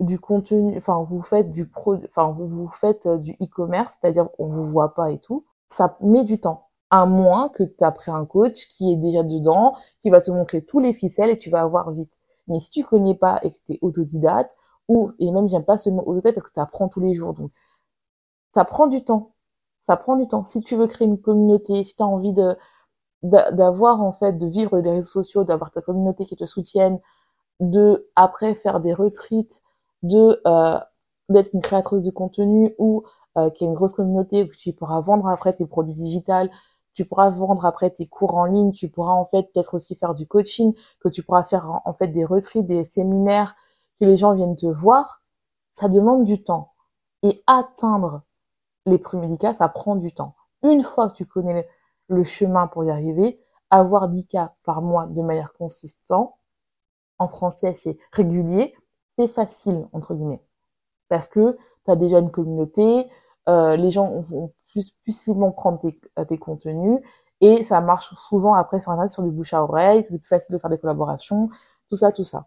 du 0.00 0.18
contenu, 0.18 0.76
enfin 0.76 1.06
vous 1.08 1.22
faites 1.22 1.52
du 1.52 1.68
pro, 1.68 1.96
enfin 2.06 2.30
vous, 2.32 2.48
vous 2.48 2.68
faites 2.68 3.06
euh, 3.06 3.18
du 3.18 3.32
e-commerce, 3.42 3.96
c'est-à-dire 4.00 4.28
on 4.38 4.46
vous 4.46 4.64
voit 4.64 4.94
pas 4.94 5.10
et 5.10 5.18
tout, 5.18 5.44
ça 5.68 5.96
met 6.00 6.24
du 6.24 6.40
temps. 6.40 6.68
À 6.90 7.06
moins 7.06 7.48
que 7.48 7.62
tu 7.64 7.82
as 7.84 7.90
pris 7.92 8.10
un 8.10 8.24
coach 8.26 8.68
qui 8.68 8.92
est 8.92 8.96
déjà 8.96 9.22
dedans, 9.22 9.74
qui 10.02 10.10
va 10.10 10.20
te 10.20 10.30
montrer 10.30 10.64
tous 10.64 10.80
les 10.80 10.92
ficelles 10.92 11.30
et 11.30 11.38
tu 11.38 11.50
vas 11.50 11.62
avoir 11.62 11.90
vite. 11.92 12.12
Mais 12.48 12.60
si 12.60 12.70
tu 12.70 12.84
connais 12.84 13.14
pas 13.14 13.40
et 13.42 13.50
que 13.50 13.56
tu 13.66 13.72
es 13.74 13.78
autodidacte, 13.82 14.54
ou, 14.88 15.12
et 15.18 15.30
même 15.32 15.48
j'aime 15.48 15.64
pas 15.64 15.76
ce 15.78 15.90
mot 15.90 16.02
autodidacte 16.02 16.36
parce 16.36 16.48
que 16.50 16.54
tu 16.54 16.60
apprends 16.60 16.88
tous 16.88 17.00
les 17.00 17.14
jours, 17.14 17.34
donc 17.34 17.50
ça 18.54 18.64
prend 18.64 18.86
du 18.86 19.04
temps. 19.04 19.34
Ça 19.82 19.96
prend 19.96 20.16
du 20.16 20.26
temps. 20.28 20.44
Si 20.44 20.62
tu 20.62 20.76
veux 20.76 20.86
créer 20.86 21.06
une 21.06 21.20
communauté, 21.20 21.82
si 21.84 21.96
tu 21.96 22.02
as 22.02 22.06
envie 22.06 22.32
de 22.32 22.56
d'avoir 23.22 24.02
en 24.02 24.12
fait, 24.12 24.34
de 24.34 24.46
vivre 24.46 24.80
des 24.82 24.90
réseaux 24.90 25.22
sociaux, 25.22 25.44
d'avoir 25.44 25.70
ta 25.70 25.80
communauté 25.80 26.26
qui 26.26 26.36
te 26.36 26.44
soutienne, 26.44 27.00
de 27.60 28.10
après 28.16 28.54
faire 28.54 28.80
des 28.80 28.92
retreats, 28.92 29.62
de 30.04 30.40
euh, 30.46 30.78
d'être 31.28 31.54
une 31.54 31.62
créatrice 31.62 32.02
de 32.02 32.10
contenu 32.10 32.74
ou 32.78 33.02
euh, 33.38 33.50
qui 33.50 33.64
a 33.64 33.66
une 33.66 33.74
grosse 33.74 33.94
communauté 33.94 34.44
où 34.44 34.48
tu 34.48 34.72
pourras 34.72 35.00
vendre 35.00 35.26
après 35.28 35.52
tes 35.54 35.66
produits 35.66 35.94
digitales, 35.94 36.50
tu 36.92 37.04
pourras 37.04 37.30
vendre 37.30 37.64
après 37.66 37.90
tes 37.90 38.06
cours 38.06 38.36
en 38.36 38.44
ligne, 38.44 38.70
tu 38.72 38.88
pourras 38.88 39.12
en 39.12 39.24
fait 39.24 39.50
peut-être 39.52 39.74
aussi 39.74 39.96
faire 39.96 40.14
du 40.14 40.26
coaching, 40.26 40.74
que 41.00 41.08
tu 41.08 41.22
pourras 41.22 41.42
faire 41.42 41.80
en 41.84 41.92
fait 41.92 42.08
des 42.08 42.24
retreats, 42.24 42.62
des 42.62 42.84
séminaires, 42.84 43.56
que 44.00 44.04
les 44.04 44.16
gens 44.16 44.34
viennent 44.34 44.56
te 44.56 44.66
voir, 44.66 45.22
ça 45.72 45.88
demande 45.88 46.24
du 46.24 46.42
temps. 46.42 46.72
Et 47.22 47.42
atteindre 47.46 48.22
les 48.86 48.98
premiers 48.98 49.38
cas, 49.38 49.54
ça 49.54 49.68
prend 49.68 49.96
du 49.96 50.12
temps. 50.12 50.36
Une 50.62 50.82
fois 50.82 51.08
que 51.08 51.14
tu 51.14 51.26
connais 51.26 51.66
le 52.08 52.22
chemin 52.22 52.66
pour 52.66 52.84
y 52.84 52.90
arriver, 52.90 53.40
avoir 53.70 54.08
10 54.08 54.26
cas 54.26 54.54
par 54.62 54.82
mois 54.82 55.06
de 55.06 55.22
manière 55.22 55.54
consistante, 55.54 56.34
en 57.18 57.28
français 57.28 57.74
c'est 57.74 57.98
régulier, 58.12 58.74
c'est 59.18 59.28
facile, 59.28 59.88
entre 59.92 60.14
guillemets. 60.14 60.42
Parce 61.08 61.28
que 61.28 61.56
tu 61.84 61.90
as 61.90 61.96
déjà 61.96 62.18
une 62.18 62.30
communauté, 62.30 63.08
euh, 63.48 63.76
les 63.76 63.90
gens 63.90 64.20
vont 64.20 64.52
plus, 64.68 64.94
facilement 65.06 65.52
prendre 65.52 65.78
tes, 65.78 66.00
tes 66.26 66.38
contenus 66.38 67.00
et 67.40 67.62
ça 67.62 67.80
marche 67.80 68.14
souvent 68.16 68.54
après 68.54 68.80
sur 68.80 68.92
Internet 68.92 69.10
sur 69.10 69.22
du 69.22 69.30
bouche 69.30 69.54
à 69.54 69.62
oreille, 69.62 70.04
c'est 70.04 70.18
plus 70.18 70.28
facile 70.28 70.54
de 70.54 70.58
faire 70.58 70.70
des 70.70 70.78
collaborations, 70.78 71.50
tout 71.90 71.96
ça, 71.96 72.12
tout 72.12 72.24
ça. 72.24 72.46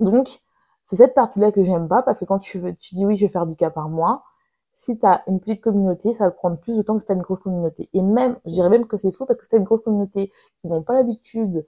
Donc, 0.00 0.42
c'est 0.84 0.96
cette 0.96 1.14
partie-là 1.14 1.52
que 1.52 1.62
j'aime 1.62 1.88
pas 1.88 2.02
parce 2.02 2.20
que 2.20 2.24
quand 2.24 2.38
tu, 2.38 2.60
tu 2.76 2.94
dis 2.94 3.06
oui, 3.06 3.16
je 3.16 3.26
vais 3.26 3.32
faire 3.32 3.46
10 3.46 3.56
cas 3.56 3.70
par 3.70 3.88
mois, 3.88 4.24
si 4.72 4.98
tu 4.98 5.06
as 5.06 5.22
une 5.28 5.40
petite 5.40 5.60
communauté, 5.60 6.14
ça 6.14 6.24
va 6.24 6.30
prendre 6.30 6.58
plus 6.58 6.76
de 6.76 6.82
temps 6.82 6.94
que 6.94 7.00
si 7.00 7.06
tu 7.06 7.12
as 7.12 7.14
une 7.14 7.22
grosse 7.22 7.40
communauté. 7.40 7.88
Et 7.92 8.02
même, 8.02 8.38
je 8.46 8.52
dirais 8.52 8.68
même 8.68 8.86
que 8.86 8.96
c'est 8.96 9.12
faux 9.12 9.26
parce 9.26 9.38
que 9.38 9.44
si 9.44 9.50
tu 9.50 9.56
as 9.56 9.58
une 9.58 9.64
grosse 9.64 9.82
communauté 9.82 10.30
qui 10.60 10.68
n'ont 10.68 10.82
pas 10.82 10.94
l'habitude 10.94 11.66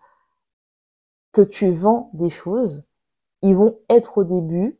que 1.33 1.43
tu 1.43 1.71
vends 1.71 2.11
des 2.14 2.31
choses, 2.31 2.85
ils 3.44 3.54
vont 3.54 3.78
être 3.90 4.18
au 4.18 4.24
début 4.24 4.78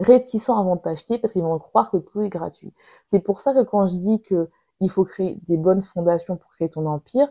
réticents 0.00 0.58
avant 0.58 0.74
de 0.74 0.80
t'acheter 0.80 1.18
parce 1.18 1.32
qu'ils 1.32 1.42
vont 1.42 1.58
croire 1.60 1.90
que 1.90 1.98
tout 1.98 2.20
est 2.20 2.28
gratuit. 2.28 2.74
C'est 3.06 3.20
pour 3.20 3.38
ça 3.38 3.54
que 3.54 3.62
quand 3.62 3.86
je 3.86 3.94
dis 3.94 4.20
que 4.22 4.50
il 4.80 4.90
faut 4.90 5.04
créer 5.04 5.38
des 5.46 5.56
bonnes 5.56 5.82
fondations 5.82 6.36
pour 6.36 6.50
créer 6.50 6.68
ton 6.68 6.84
empire, 6.86 7.30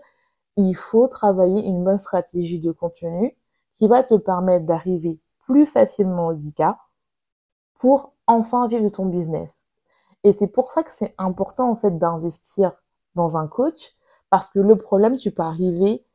il 0.55 0.73
faut 0.75 1.07
travailler 1.09 1.61
une 1.65 1.83
bonne 1.83 1.97
stratégie 1.97 2.61
de 2.61 2.71
contenu 2.71 3.37
qui 3.75 3.87
va 3.87 4.01
te 4.01 4.13
permettre 4.15 4.65
d'arriver 4.65 5.19
plus 5.45 5.65
facilement 5.65 6.27
au 6.27 6.33
10K 6.33 6.77
pour 7.79 8.13
enfin 8.25 8.67
vivre 8.67 8.85
de 8.85 8.89
ton 8.89 9.05
business. 9.05 9.61
Et 10.23 10.31
c'est 10.31 10.47
pour 10.47 10.69
ça 10.69 10.83
que 10.83 10.91
c'est 10.91 11.13
important 11.17 11.69
en 11.69 11.75
fait 11.75 11.97
d'investir 11.97 12.71
dans 13.15 13.35
un 13.35 13.47
coach 13.47 13.91
parce 14.29 14.49
que 14.49 14.59
le 14.59 14.77
problème, 14.77 15.17
tu 15.17 15.31
peux 15.31 15.43
arriver 15.43 16.05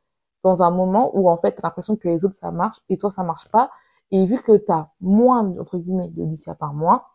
dans 0.43 0.63
un 0.63 0.71
moment 0.71 1.11
où 1.15 1.29
en 1.29 1.37
fait 1.37 1.53
tu 1.53 1.59
as 1.59 1.67
l'impression 1.67 1.95
que 1.95 2.07
les 2.07 2.25
autres 2.25 2.35
ça 2.35 2.49
marche 2.49 2.77
et 2.89 2.97
toi 2.97 3.11
ça 3.11 3.23
marche 3.23 3.47
pas 3.49 3.69
et 4.11 4.25
vu 4.25 4.41
que 4.41 4.57
tu 4.57 4.71
as 4.71 4.91
moins 5.01 5.57
entre 5.59 5.77
guillemets 5.77 6.09
de 6.09 6.25
10K 6.25 6.55
par 6.55 6.73
mois, 6.73 7.09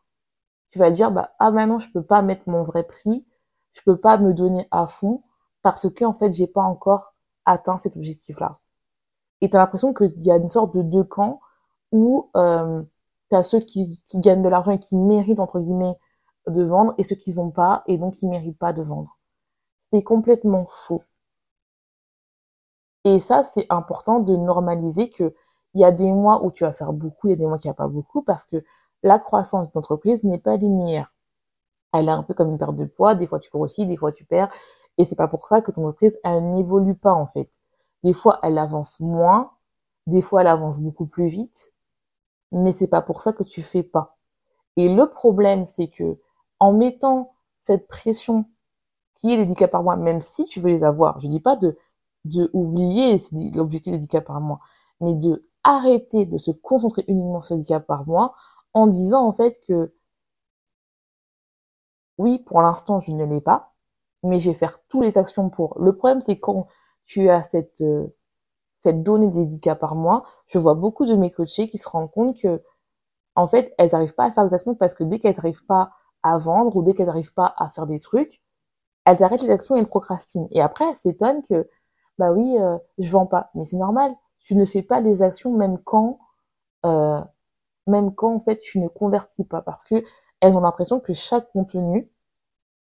tu 0.70 0.78
vas 0.78 0.90
dire 0.90 1.10
bah 1.12 1.32
ah 1.38 1.50
maintenant 1.50 1.78
je 1.78 1.90
peux 1.90 2.02
pas 2.02 2.22
mettre 2.22 2.48
mon 2.48 2.62
vrai 2.62 2.84
prix. 2.84 3.26
Je 3.72 3.82
peux 3.84 3.96
pas 3.98 4.18
me 4.18 4.32
donner 4.34 4.68
à 4.70 4.86
fond 4.86 5.24
parce 5.62 5.90
que 5.90 6.04
en 6.04 6.14
fait 6.14 6.32
j'ai 6.32 6.46
pas 6.46 6.62
encore 6.62 7.14
atteint 7.44 7.76
cet 7.78 7.96
objectif 7.96 8.40
là 8.40 8.60
et 9.44 9.50
tu 9.50 9.56
as 9.56 9.60
l'impression 9.60 9.92
qu'il 9.92 10.24
y 10.24 10.30
a 10.30 10.36
une 10.36 10.48
sorte 10.48 10.74
de 10.74 10.80
deux 10.82 11.04
camps 11.04 11.40
où 11.92 12.30
euh, 12.34 12.82
tu 13.30 13.36
as 13.36 13.42
ceux 13.42 13.60
qui, 13.60 14.00
qui 14.02 14.18
gagnent 14.18 14.42
de 14.42 14.48
l'argent 14.48 14.72
et 14.72 14.78
qui 14.78 14.96
méritent 14.96 15.40
entre 15.40 15.60
guillemets 15.60 15.96
de 16.46 16.62
vendre 16.64 16.94
et 16.98 17.04
ceux 17.04 17.16
qui 17.16 17.34
n'ont 17.34 17.50
pas 17.50 17.82
et 17.86 17.98
donc 17.98 18.14
qui 18.14 18.26
méritent 18.26 18.58
pas 18.58 18.72
de 18.72 18.82
vendre. 18.82 19.18
C'est 19.92 20.02
complètement 20.02 20.64
faux. 20.66 21.02
Et 23.04 23.18
ça 23.18 23.44
c'est 23.44 23.66
important 23.68 24.20
de 24.20 24.34
normaliser 24.34 25.10
que 25.10 25.34
il 25.74 25.80
y 25.80 25.84
a 25.84 25.92
des 25.92 26.10
mois 26.12 26.44
où 26.44 26.50
tu 26.52 26.64
vas 26.64 26.72
faire 26.72 26.92
beaucoup 26.92 27.28
il 27.28 27.30
y 27.30 27.34
a 27.34 27.36
des 27.36 27.46
mois 27.46 27.58
qui 27.58 27.68
n'y 27.68 27.72
a 27.72 27.74
pas 27.74 27.88
beaucoup 27.88 28.22
parce 28.22 28.44
que 28.44 28.64
la 29.02 29.18
croissance 29.18 29.70
d'entreprise 29.72 30.24
n'est 30.24 30.38
pas 30.38 30.56
linéaire 30.56 31.14
elle 31.94 32.08
est 32.08 32.12
un 32.12 32.22
peu 32.22 32.34
comme 32.34 32.50
une 32.50 32.58
perte 32.58 32.76
de 32.76 32.84
poids. 32.84 33.14
Des 33.14 33.26
fois, 33.26 33.38
tu 33.38 33.50
grossis, 33.50 33.86
des 33.86 33.96
fois, 33.96 34.12
tu 34.12 34.24
perds. 34.24 34.52
Et 34.98 35.04
c'est 35.04 35.16
pas 35.16 35.28
pour 35.28 35.46
ça 35.46 35.60
que 35.60 35.70
ton 35.70 35.82
entreprise, 35.82 36.18
elle 36.24 36.50
n'évolue 36.50 36.94
pas, 36.96 37.12
en 37.12 37.26
fait. 37.26 37.50
Des 38.02 38.12
fois, 38.12 38.40
elle 38.42 38.58
avance 38.58 39.00
moins. 39.00 39.52
Des 40.06 40.20
fois, 40.20 40.42
elle 40.42 40.48
avance 40.48 40.80
beaucoup 40.80 41.06
plus 41.06 41.28
vite. 41.28 41.72
Mais 42.52 42.72
c'est 42.72 42.88
pas 42.88 43.02
pour 43.02 43.20
ça 43.22 43.32
que 43.32 43.44
tu 43.44 43.62
fais 43.62 43.82
pas. 43.82 44.16
Et 44.76 44.88
le 44.88 45.08
problème, 45.08 45.66
c'est 45.66 45.88
que, 45.88 46.18
en 46.60 46.72
mettant 46.72 47.32
cette 47.60 47.86
pression 47.86 48.44
qui 49.14 49.32
est 49.32 49.36
les 49.36 49.46
10 49.46 49.54
cas 49.54 49.68
par 49.68 49.82
mois, 49.82 49.96
même 49.96 50.20
si 50.20 50.44
tu 50.46 50.60
veux 50.60 50.70
les 50.70 50.84
avoir, 50.84 51.20
je 51.20 51.28
dis 51.28 51.40
pas 51.40 51.56
de, 51.56 51.78
de 52.24 52.50
oublier 52.52 53.20
l'objectif 53.54 53.92
des 53.92 53.98
10 53.98 54.08
cas 54.08 54.20
par 54.20 54.40
mois, 54.40 54.60
mais 55.00 55.14
de 55.14 55.46
arrêter 55.64 56.26
de 56.26 56.38
se 56.38 56.50
concentrer 56.52 57.04
uniquement 57.08 57.40
sur 57.42 57.56
10 57.56 57.66
cas 57.68 57.80
par 57.80 58.06
mois 58.06 58.34
en 58.74 58.86
disant, 58.86 59.26
en 59.26 59.32
fait, 59.32 59.60
que 59.66 59.92
oui, 62.18 62.38
pour 62.38 62.62
l'instant, 62.62 63.00
je 63.00 63.12
ne 63.12 63.24
l'ai 63.24 63.40
pas, 63.40 63.72
mais 64.22 64.38
je 64.38 64.50
vais 64.50 64.54
faire 64.56 64.78
toutes 64.88 65.04
les 65.04 65.18
actions 65.18 65.50
pour. 65.50 65.78
Le 65.80 65.94
problème, 65.96 66.20
c'est 66.20 66.38
quand 66.38 66.66
tu 67.04 67.28
as 67.28 67.42
cette, 67.42 67.80
euh, 67.82 68.06
cette 68.82 69.02
donnée 69.02 69.28
des 69.30 69.46
10 69.46 69.60
cas 69.60 69.76
par 69.76 69.96
mois, 69.96 70.24
je 70.48 70.58
vois 70.58 70.74
beaucoup 70.74 71.06
de 71.06 71.14
mes 71.16 71.30
coachés 71.32 71.68
qui 71.68 71.78
se 71.78 71.88
rendent 71.88 72.10
compte 72.12 72.38
que, 72.40 72.62
en 73.36 73.48
fait, 73.48 73.74
elles 73.78 73.90
n'arrivent 73.92 74.14
pas 74.14 74.26
à 74.26 74.32
faire 74.32 74.46
des 74.48 74.54
actions 74.54 74.74
parce 74.76 74.94
que 74.94 75.04
dès 75.04 75.18
qu'elles 75.20 75.36
n'arrivent 75.36 75.66
pas 75.66 75.92
à 76.22 76.38
vendre 76.38 76.76
ou 76.76 76.82
dès 76.82 76.94
qu'elles 76.94 77.06
n'arrivent 77.06 77.34
pas 77.34 77.54
à 77.58 77.68
faire 77.68 77.86
des 77.86 78.00
trucs, 78.00 78.42
elles 79.06 79.22
arrêtent 79.22 79.42
les 79.42 79.50
actions 79.50 79.76
et 79.76 79.80
elles 79.80 79.88
procrastinent. 79.88 80.48
Et 80.52 80.60
après, 80.62 80.86
elles 80.90 80.96
s'étonnent 80.96 81.42
que, 81.44 81.68
bah 82.18 82.32
oui, 82.32 82.58
euh, 82.60 82.78
je 82.98 83.10
vends 83.10 83.26
pas. 83.26 83.50
Mais 83.54 83.64
c'est 83.64 83.76
normal. 83.78 84.14
Tu 84.44 84.54
ne 84.56 84.64
fais 84.64 84.82
pas 84.82 85.02
des 85.02 85.22
actions 85.22 85.52
même 85.52 85.78
quand, 85.78 86.20
euh, 86.86 87.20
même 87.86 88.14
quand, 88.14 88.34
en 88.34 88.38
fait, 88.38 88.58
tu 88.58 88.78
ne 88.78 88.88
convertis 88.88 89.44
pas. 89.44 89.62
Parce 89.62 89.84
que 89.84 90.04
elles 90.40 90.56
ont 90.56 90.60
l'impression 90.60 91.00
que 91.00 91.12
chaque 91.12 91.50
contenu, 91.52 92.10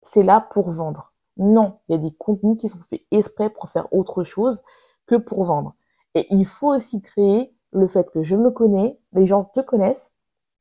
c'est 0.03 0.23
là 0.23 0.41
pour 0.41 0.71
vendre. 0.71 1.13
Non, 1.37 1.81
il 1.89 1.93
y 1.93 1.95
a 1.97 1.99
des 1.99 2.13
contenus 2.15 2.59
qui 2.59 2.69
sont 2.69 2.81
faits 2.81 3.03
exprès 3.11 3.51
pour 3.51 3.69
faire 3.69 3.93
autre 3.93 4.23
chose 4.23 4.63
que 5.07 5.17
pour 5.17 5.45
vendre. 5.45 5.75
Et 6.15 6.27
il 6.31 6.47
faut 6.47 6.75
aussi 6.75 7.03
créer 7.03 7.55
le 7.73 7.87
fait 7.87 8.11
que 8.11 8.23
je 8.23 8.37
me 8.37 8.51
connais, 8.51 8.99
les 9.13 9.27
gens 9.27 9.45
te 9.45 9.61
connaissent, 9.61 10.15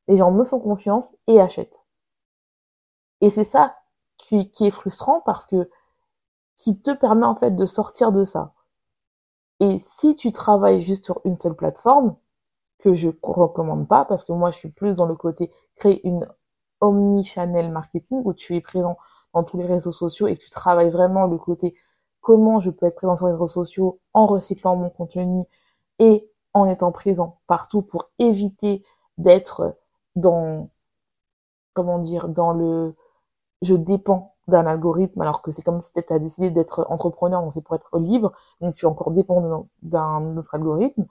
les 0.08 0.16
gens 0.16 0.32
me 0.32 0.44
font 0.44 0.60
confiance 0.60 1.14
et 1.28 1.40
achètent. 1.40 1.84
Et 3.20 3.30
c'est 3.30 3.44
ça 3.44 3.76
qui, 4.18 4.50
qui, 4.50 4.66
est 4.66 4.70
frustrant 4.70 5.20
parce 5.24 5.46
que 5.46 5.70
qui 6.56 6.78
te 6.80 6.90
permet 6.90 7.26
en 7.26 7.36
fait 7.36 7.52
de 7.52 7.66
sortir 7.66 8.12
de 8.12 8.24
ça. 8.24 8.53
Et 9.60 9.78
si 9.78 10.16
tu 10.16 10.32
travailles 10.32 10.80
juste 10.80 11.04
sur 11.04 11.20
une 11.24 11.38
seule 11.38 11.54
plateforme, 11.54 12.16
que 12.84 12.94
je 12.94 13.08
recommande 13.22 13.88
pas 13.88 14.04
parce 14.04 14.24
que 14.24 14.32
moi 14.32 14.50
je 14.50 14.58
suis 14.58 14.68
plus 14.68 14.96
dans 14.96 15.06
le 15.06 15.16
côté 15.16 15.50
créer 15.74 16.06
une 16.06 16.28
omni-channel 16.80 17.72
marketing 17.72 18.20
où 18.24 18.34
tu 18.34 18.56
es 18.56 18.60
présent 18.60 18.98
dans 19.32 19.42
tous 19.42 19.56
les 19.56 19.64
réseaux 19.64 19.90
sociaux 19.90 20.26
et 20.26 20.36
que 20.36 20.42
tu 20.42 20.50
travailles 20.50 20.90
vraiment 20.90 21.26
le 21.26 21.38
côté 21.38 21.74
comment 22.20 22.60
je 22.60 22.70
peux 22.70 22.84
être 22.86 22.96
présent 22.96 23.16
sur 23.16 23.26
les 23.26 23.32
réseaux 23.32 23.46
sociaux 23.46 24.00
en 24.12 24.26
recyclant 24.26 24.76
mon 24.76 24.90
contenu 24.90 25.44
et 25.98 26.30
en 26.52 26.68
étant 26.68 26.92
présent 26.92 27.40
partout 27.46 27.80
pour 27.80 28.10
éviter 28.18 28.84
d'être 29.16 29.78
dans, 30.14 30.68
comment 31.72 31.98
dire, 31.98 32.28
dans 32.28 32.52
le 32.52 32.94
je 33.62 33.74
dépends 33.74 34.33
d'un 34.48 34.66
algorithme 34.66 35.20
alors 35.20 35.42
que 35.42 35.50
c'est 35.50 35.62
comme 35.62 35.80
si 35.80 35.92
tu 35.92 36.00
as 36.12 36.18
décidé 36.18 36.50
d'être 36.50 36.86
entrepreneur, 36.90 37.42
donc 37.42 37.52
c'est 37.52 37.62
pour 37.62 37.74
être 37.74 37.98
libre, 37.98 38.32
donc 38.60 38.74
tu 38.74 38.86
es 38.86 38.88
encore 38.88 39.10
dépendant 39.10 39.68
d'un 39.82 40.36
autre 40.36 40.54
algorithme. 40.54 41.06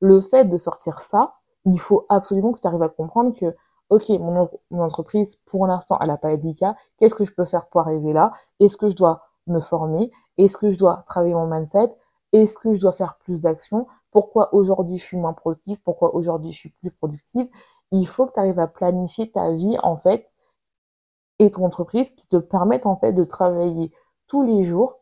Le 0.00 0.20
fait 0.20 0.44
de 0.44 0.56
sortir 0.56 1.00
ça, 1.00 1.34
il 1.64 1.78
faut 1.78 2.06
absolument 2.08 2.52
que 2.52 2.60
tu 2.60 2.66
arrives 2.66 2.82
à 2.82 2.88
comprendre 2.88 3.34
que 3.34 3.54
ok, 3.90 4.08
mon, 4.20 4.48
entreprise, 4.82 5.38
pour 5.46 5.66
l'instant, 5.66 5.98
elle 6.00 6.08
n'a 6.08 6.18
pas 6.18 6.36
cas. 6.36 6.76
Qu'est-ce 6.98 7.14
que 7.14 7.24
je 7.24 7.32
peux 7.32 7.44
faire 7.44 7.66
pour 7.66 7.80
arriver 7.80 8.12
là? 8.12 8.32
Est-ce 8.60 8.76
que 8.76 8.90
je 8.90 8.96
dois 8.96 9.22
me 9.46 9.60
former? 9.60 10.10
Est-ce 10.36 10.56
que 10.56 10.72
je 10.72 10.78
dois 10.78 11.04
travailler 11.06 11.34
mon 11.34 11.46
mindset? 11.46 11.94
Est-ce 12.32 12.58
que 12.58 12.74
je 12.74 12.80
dois 12.80 12.92
faire 12.92 13.16
plus 13.16 13.40
d'actions? 13.40 13.86
Pourquoi 14.10 14.54
aujourd'hui 14.54 14.98
je 14.98 15.04
suis 15.04 15.16
moins 15.16 15.32
productive? 15.32 15.80
Pourquoi 15.82 16.14
aujourd'hui 16.14 16.52
je 16.52 16.58
suis 16.58 16.70
plus 16.70 16.90
productive? 16.90 17.48
Il 17.90 18.06
faut 18.06 18.26
que 18.26 18.34
tu 18.34 18.40
arrives 18.40 18.58
à 18.58 18.66
planifier 18.66 19.30
ta 19.30 19.52
vie, 19.52 19.78
en 19.82 19.96
fait, 19.96 20.26
et 21.38 21.50
ton 21.50 21.64
entreprise 21.64 22.10
qui 22.10 22.26
te 22.26 22.36
permettent, 22.36 22.86
en 22.86 22.96
fait, 22.96 23.12
de 23.12 23.24
travailler 23.24 23.92
tous 24.26 24.42
les 24.42 24.64
jours 24.64 25.00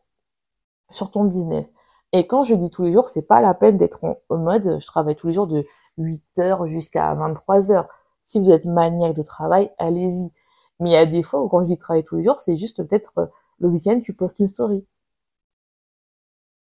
sur 0.89 1.11
ton 1.11 1.25
business. 1.25 1.71
Et 2.13 2.27
quand 2.27 2.43
je 2.43 2.55
dis 2.55 2.69
tous 2.69 2.83
les 2.83 2.93
jours, 2.93 3.09
c'est 3.09 3.23
pas 3.27 3.41
la 3.41 3.53
peine 3.53 3.77
d'être 3.77 4.03
en 4.03 4.37
mode 4.37 4.77
je 4.79 4.85
travaille 4.85 5.15
tous 5.15 5.27
les 5.27 5.33
jours 5.33 5.47
de 5.47 5.65
8 5.97 6.39
heures 6.39 6.67
jusqu'à 6.67 7.13
23 7.15 7.71
heures 7.71 7.87
si 8.27 8.39
vous 8.39 8.51
êtes 8.51 8.65
maniaque 8.65 9.15
de 9.15 9.23
travail, 9.23 9.71
allez-y. 9.77 10.31
Mais 10.79 10.89
il 10.91 10.93
y 10.93 10.97
a 10.97 11.05
des 11.05 11.23
fois 11.23 11.41
où 11.41 11.47
quand 11.49 11.63
je 11.63 11.69
dis 11.69 11.77
travailler 11.77 12.03
tous 12.03 12.17
les 12.17 12.23
jours, 12.25 12.39
c'est 12.39 12.57
juste 12.57 12.83
peut-être 12.85 13.19
euh, 13.19 13.25
le 13.59 13.69
week-end, 13.69 13.99
tu 14.03 14.13
postes 14.13 14.39
une 14.39 14.47
story. 14.47 14.85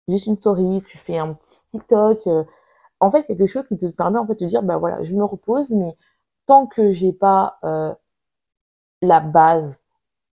Juste 0.08 0.26
une 0.26 0.36
story, 0.36 0.82
tu 0.86 0.96
fais 0.98 1.18
un 1.18 1.34
petit 1.34 1.66
TikTok. 1.66 2.26
Euh. 2.28 2.44
En 3.00 3.10
fait, 3.10 3.24
quelque 3.24 3.46
chose 3.46 3.66
qui 3.66 3.76
te 3.76 3.86
permet 3.86 4.18
en 4.18 4.26
fait 4.26 4.38
de 4.38 4.46
dire, 4.46 4.62
bah 4.62 4.78
voilà, 4.78 5.02
je 5.02 5.14
me 5.14 5.24
repose, 5.24 5.72
mais 5.72 5.96
tant 6.46 6.66
que 6.66 6.92
j'ai 6.92 7.12
pas 7.12 7.58
euh, 7.64 7.92
la 9.02 9.20
base 9.20 9.82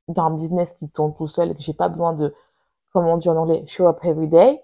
d'un 0.09 0.31
business 0.31 0.73
qui 0.73 0.89
tourne 0.89 1.15
tout 1.15 1.27
seul, 1.27 1.55
que 1.55 1.61
j'ai 1.61 1.75
pas 1.75 1.89
besoin 1.89 2.13
de, 2.15 2.35
comment 2.93 3.15
on 3.15 3.17
dit 3.17 3.29
en 3.29 3.37
anglais, 3.37 3.65
show 3.67 3.87
up 3.89 3.99
every 4.05 4.29
day, 4.29 4.63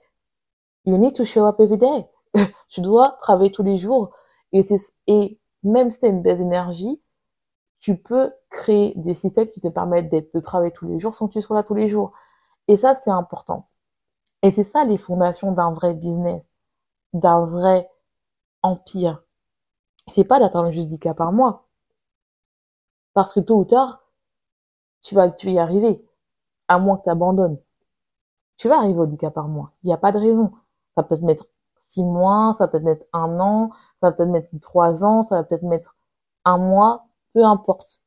you 0.84 0.96
need 0.98 1.14
to 1.14 1.24
show 1.24 1.46
up 1.46 1.60
every 1.60 1.78
day. 1.78 2.06
tu 2.68 2.80
dois 2.80 3.16
travailler 3.20 3.50
tous 3.52 3.62
les 3.62 3.76
jours. 3.76 4.10
Et 4.52 4.64
et 5.06 5.38
même 5.62 5.90
si 5.90 5.98
tu 6.00 6.06
une 6.06 6.22
baisse 6.22 6.38
d'énergie, 6.38 7.02
tu 7.80 7.96
peux 7.96 8.32
créer 8.50 8.94
des 8.96 9.14
systèmes 9.14 9.48
qui 9.48 9.60
te 9.60 9.68
permettent 9.68 10.10
de 10.10 10.40
travailler 10.40 10.72
tous 10.72 10.86
les 10.86 10.98
jours 10.98 11.14
sans 11.14 11.28
que 11.28 11.34
tu 11.34 11.40
sois 11.40 11.56
là 11.56 11.62
tous 11.62 11.74
les 11.74 11.88
jours. 11.88 12.12
Et 12.68 12.76
ça, 12.76 12.94
c'est 12.94 13.10
important. 13.10 13.68
Et 14.42 14.50
c'est 14.50 14.64
ça 14.64 14.84
les 14.84 14.96
fondations 14.96 15.52
d'un 15.52 15.72
vrai 15.72 15.94
business, 15.94 16.48
d'un 17.12 17.44
vrai 17.44 17.88
empire. 18.62 19.22
C'est 20.06 20.24
pas 20.24 20.40
d'atteindre 20.40 20.70
juste 20.70 20.86
10 20.88 20.98
cas 20.98 21.14
par 21.14 21.32
mois. 21.32 21.63
Parce 23.14 23.32
que 23.32 23.40
tôt 23.40 23.58
ou 23.58 23.64
tard, 23.64 24.02
tu 25.02 25.14
vas, 25.14 25.30
tu 25.30 25.50
y 25.50 25.58
arriver. 25.58 26.04
À 26.68 26.78
moins 26.78 26.96
que 26.98 27.04
tu 27.04 27.10
abandonnes. 27.10 27.58
Tu 28.56 28.68
vas 28.68 28.78
arriver 28.78 29.00
aux 29.00 29.06
10 29.06 29.18
cas 29.18 29.30
par 29.30 29.48
mois. 29.48 29.72
Il 29.82 29.88
n'y 29.88 29.92
a 29.92 29.98
pas 29.98 30.12
de 30.12 30.18
raison. 30.18 30.52
Ça 30.96 31.02
peut 31.02 31.16
te 31.16 31.24
mettre 31.24 31.46
six 31.76 32.02
mois, 32.02 32.54
ça 32.58 32.64
va 32.64 32.68
peut-être 32.68 32.84
mettre 32.84 33.06
un 33.12 33.38
an, 33.40 33.70
ça 34.00 34.08
va 34.08 34.12
peut-être 34.12 34.30
mettre 34.30 34.48
trois 34.60 35.04
ans, 35.04 35.22
ça 35.22 35.36
va 35.36 35.44
peut-être 35.44 35.62
mettre 35.62 35.96
un 36.44 36.58
mois, 36.58 37.06
peu 37.32 37.44
importe, 37.44 38.02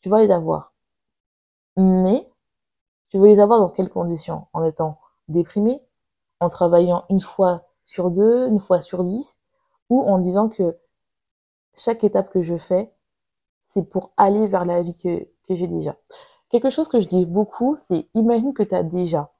tu 0.00 0.08
vas 0.08 0.20
les 0.22 0.30
avoir. 0.30 0.72
Mais 1.76 2.30
tu 3.08 3.18
veux 3.18 3.26
les 3.28 3.40
avoir 3.40 3.60
dans 3.60 3.70
quelles 3.70 3.90
conditions? 3.90 4.46
En 4.52 4.62
étant 4.64 4.98
déprimé, 5.28 5.82
en 6.40 6.48
travaillant 6.48 7.04
une 7.10 7.20
fois 7.20 7.64
sur 7.84 8.10
deux, 8.10 8.48
une 8.48 8.60
fois 8.60 8.80
sur 8.80 9.04
dix, 9.04 9.38
ou 9.90 10.02
en 10.02 10.18
disant 10.18 10.48
que 10.48 10.78
chaque 11.74 12.04
étape 12.04 12.30
que 12.30 12.42
je 12.42 12.56
fais, 12.56 12.92
c'est 13.68 13.84
pour 13.84 14.12
aller 14.16 14.48
vers 14.48 14.64
la 14.64 14.82
vie 14.82 14.96
que, 14.98 15.28
que 15.46 15.54
j'ai 15.54 15.68
déjà. 15.68 15.96
Quelque 16.50 16.70
chose 16.70 16.88
que 16.88 17.00
je 17.00 17.08
dis 17.08 17.26
beaucoup, 17.26 17.76
c'est 17.76 18.08
imagine 18.14 18.54
que 18.54 18.62
tu 18.62 18.74
as 18.74 18.82
déjà 18.82 19.32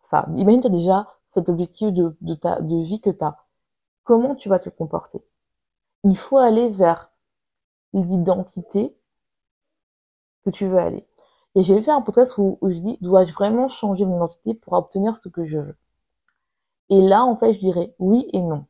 ça. 0.00 0.26
Imagine 0.36 0.60
que 0.60 0.68
tu 0.68 0.74
as 0.74 0.76
déjà 0.76 1.08
cet 1.28 1.48
objectif 1.48 1.92
de, 1.92 2.16
de, 2.20 2.34
ta, 2.34 2.60
de 2.60 2.76
vie 2.82 3.00
que 3.00 3.10
tu 3.10 3.24
as. 3.24 3.36
Comment 4.04 4.34
tu 4.34 4.48
vas 4.48 4.58
te 4.58 4.70
comporter? 4.70 5.22
Il 6.04 6.16
faut 6.16 6.38
aller 6.38 6.68
vers 6.70 7.12
l'identité 7.92 8.96
que 10.44 10.50
tu 10.50 10.66
veux 10.66 10.78
aller. 10.78 11.06
Et 11.54 11.62
j'ai 11.62 11.80
fait 11.80 11.90
un 11.90 12.02
podcast 12.02 12.36
où, 12.38 12.58
où 12.60 12.70
je 12.70 12.78
dis, 12.78 12.98
dois-je 13.00 13.32
vraiment 13.32 13.68
changer 13.68 14.04
mon 14.04 14.16
identité 14.16 14.54
pour 14.54 14.72
obtenir 14.74 15.16
ce 15.16 15.28
que 15.28 15.44
je 15.44 15.58
veux? 15.58 15.76
Et 16.90 17.00
là, 17.00 17.24
en 17.24 17.36
fait, 17.36 17.52
je 17.52 17.58
dirais 17.58 17.94
oui 17.98 18.28
et 18.32 18.40
non. 18.42 18.66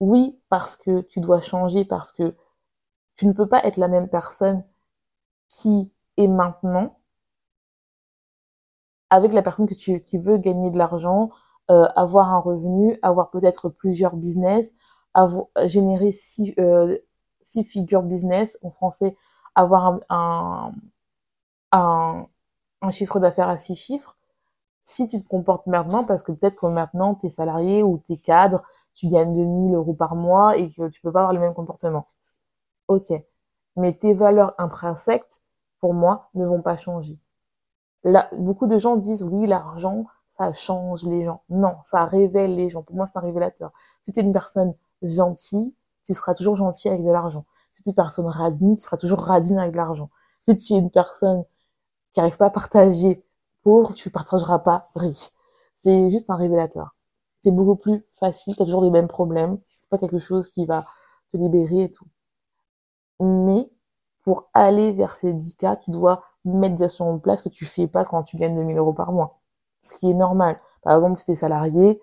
Oui, 0.00 0.38
parce 0.48 0.76
que 0.76 1.00
tu 1.02 1.20
dois 1.20 1.40
changer, 1.40 1.84
parce 1.84 2.12
que 2.12 2.34
tu 3.16 3.26
ne 3.26 3.32
peux 3.32 3.48
pas 3.48 3.64
être 3.64 3.76
la 3.76 3.88
même 3.88 4.08
personne 4.08 4.64
qui 5.48 5.90
est 6.16 6.28
maintenant 6.28 6.98
avec 9.10 9.32
la 9.34 9.42
personne 9.42 9.68
que 9.68 9.74
tu 9.74 10.00
qui 10.02 10.16
veut 10.18 10.38
gagner 10.38 10.70
de 10.70 10.78
l'argent, 10.78 11.30
euh, 11.70 11.86
avoir 11.96 12.32
un 12.32 12.38
revenu, 12.40 12.98
avoir 13.02 13.30
peut-être 13.30 13.68
plusieurs 13.68 14.16
business, 14.16 14.72
avoir, 15.14 15.46
générer 15.64 16.12
six, 16.12 16.54
euh, 16.58 16.98
six 17.42 17.62
figures 17.64 18.02
business 18.02 18.58
en 18.62 18.70
français, 18.70 19.16
avoir 19.54 20.00
un, 20.08 20.72
un, 21.72 22.26
chiffre 22.90 23.20
d'affaires 23.20 23.48
à 23.48 23.56
six 23.58 23.76
chiffres. 23.76 24.16
Si 24.84 25.06
tu 25.08 25.22
te 25.22 25.28
comportes 25.28 25.66
maintenant, 25.66 26.04
parce 26.04 26.22
que 26.22 26.32
peut-être 26.32 26.56
que 26.56 26.66
maintenant 26.66 27.14
tu 27.14 27.26
es 27.26 27.28
salarié 27.30 27.82
ou 27.82 28.02
tu 28.06 28.14
es 28.14 28.16
cadre, 28.18 28.62
tu 28.94 29.08
gagnes 29.08 29.34
2000 29.34 29.74
euros 29.74 29.94
par 29.94 30.16
mois 30.16 30.56
et 30.58 30.70
que 30.70 30.88
tu 30.88 31.00
peux 31.02 31.12
pas 31.12 31.20
avoir 31.20 31.32
le 31.34 31.40
même 31.40 31.54
comportement. 31.54 32.08
Ok. 32.88 33.12
Mais 33.76 33.92
tes 33.94 34.14
valeurs 34.14 34.54
intrinsèques, 34.58 35.42
pour 35.80 35.94
moi, 35.94 36.28
ne 36.34 36.46
vont 36.46 36.62
pas 36.62 36.76
changer. 36.76 37.18
Là, 38.04 38.28
beaucoup 38.36 38.66
de 38.66 38.78
gens 38.78 38.96
disent 38.96 39.22
oui, 39.22 39.46
l'argent, 39.46 40.06
ça 40.28 40.52
change 40.52 41.04
les 41.04 41.22
gens. 41.22 41.42
Non, 41.50 41.76
ça 41.84 42.04
révèle 42.04 42.56
les 42.56 42.70
gens. 42.70 42.82
Pour 42.82 42.96
moi, 42.96 43.06
c'est 43.06 43.18
un 43.18 43.22
révélateur. 43.22 43.72
Si 44.00 44.12
tu 44.12 44.20
es 44.20 44.22
une 44.22 44.32
personne 44.32 44.74
gentille, 45.02 45.74
tu 46.04 46.14
seras 46.14 46.34
toujours 46.34 46.56
gentil 46.56 46.88
avec 46.88 47.04
de 47.04 47.10
l'argent. 47.10 47.44
Si 47.72 47.82
tu 47.82 47.88
es 47.88 47.92
une 47.92 47.96
personne 47.96 48.26
radine, 48.26 48.76
tu 48.76 48.82
seras 48.82 48.96
toujours 48.96 49.20
radine 49.20 49.58
avec 49.58 49.72
de 49.72 49.76
l'argent. 49.76 50.10
Si 50.46 50.56
tu 50.56 50.74
es 50.74 50.78
une 50.78 50.90
personne 50.90 51.44
qui 52.12 52.20
n'arrive 52.20 52.36
pas 52.36 52.46
à 52.46 52.50
partager 52.50 53.24
pour, 53.62 53.94
tu 53.94 54.10
partageras 54.10 54.58
pas 54.58 54.90
riche. 54.94 55.30
C'est 55.74 56.10
juste 56.10 56.30
un 56.30 56.36
révélateur. 56.36 56.94
C'est 57.40 57.50
beaucoup 57.50 57.76
plus 57.76 58.04
facile, 58.18 58.54
tu 58.56 58.62
as 58.62 58.64
toujours 58.64 58.84
les 58.84 58.90
mêmes 58.90 59.08
problèmes. 59.08 59.58
C'est 59.80 59.88
pas 59.88 59.98
quelque 59.98 60.18
chose 60.18 60.48
qui 60.48 60.66
va 60.66 60.84
te 61.32 61.36
libérer 61.36 61.84
et 61.84 61.90
tout. 61.90 62.06
Mais 63.20 63.70
pour 64.24 64.48
aller 64.54 64.92
vers 64.92 65.12
ces 65.12 65.32
10 65.34 65.56
cas, 65.56 65.76
tu 65.76 65.90
dois 65.90 66.22
mettre 66.44 66.76
des 66.76 66.84
actions 66.84 67.10
en 67.10 67.18
place 67.18 67.42
que 67.42 67.48
tu 67.48 67.64
fais 67.64 67.86
pas 67.88 68.04
quand 68.04 68.22
tu 68.22 68.36
gagnes 68.36 68.56
2000 68.56 68.76
euros 68.78 68.92
par 68.92 69.12
mois. 69.12 69.40
Ce 69.80 69.96
qui 69.98 70.10
est 70.10 70.14
normal. 70.14 70.60
Par 70.82 70.94
exemple, 70.94 71.16
si 71.18 71.24
tu 71.26 71.32
es 71.32 71.34
salarié, 71.34 72.00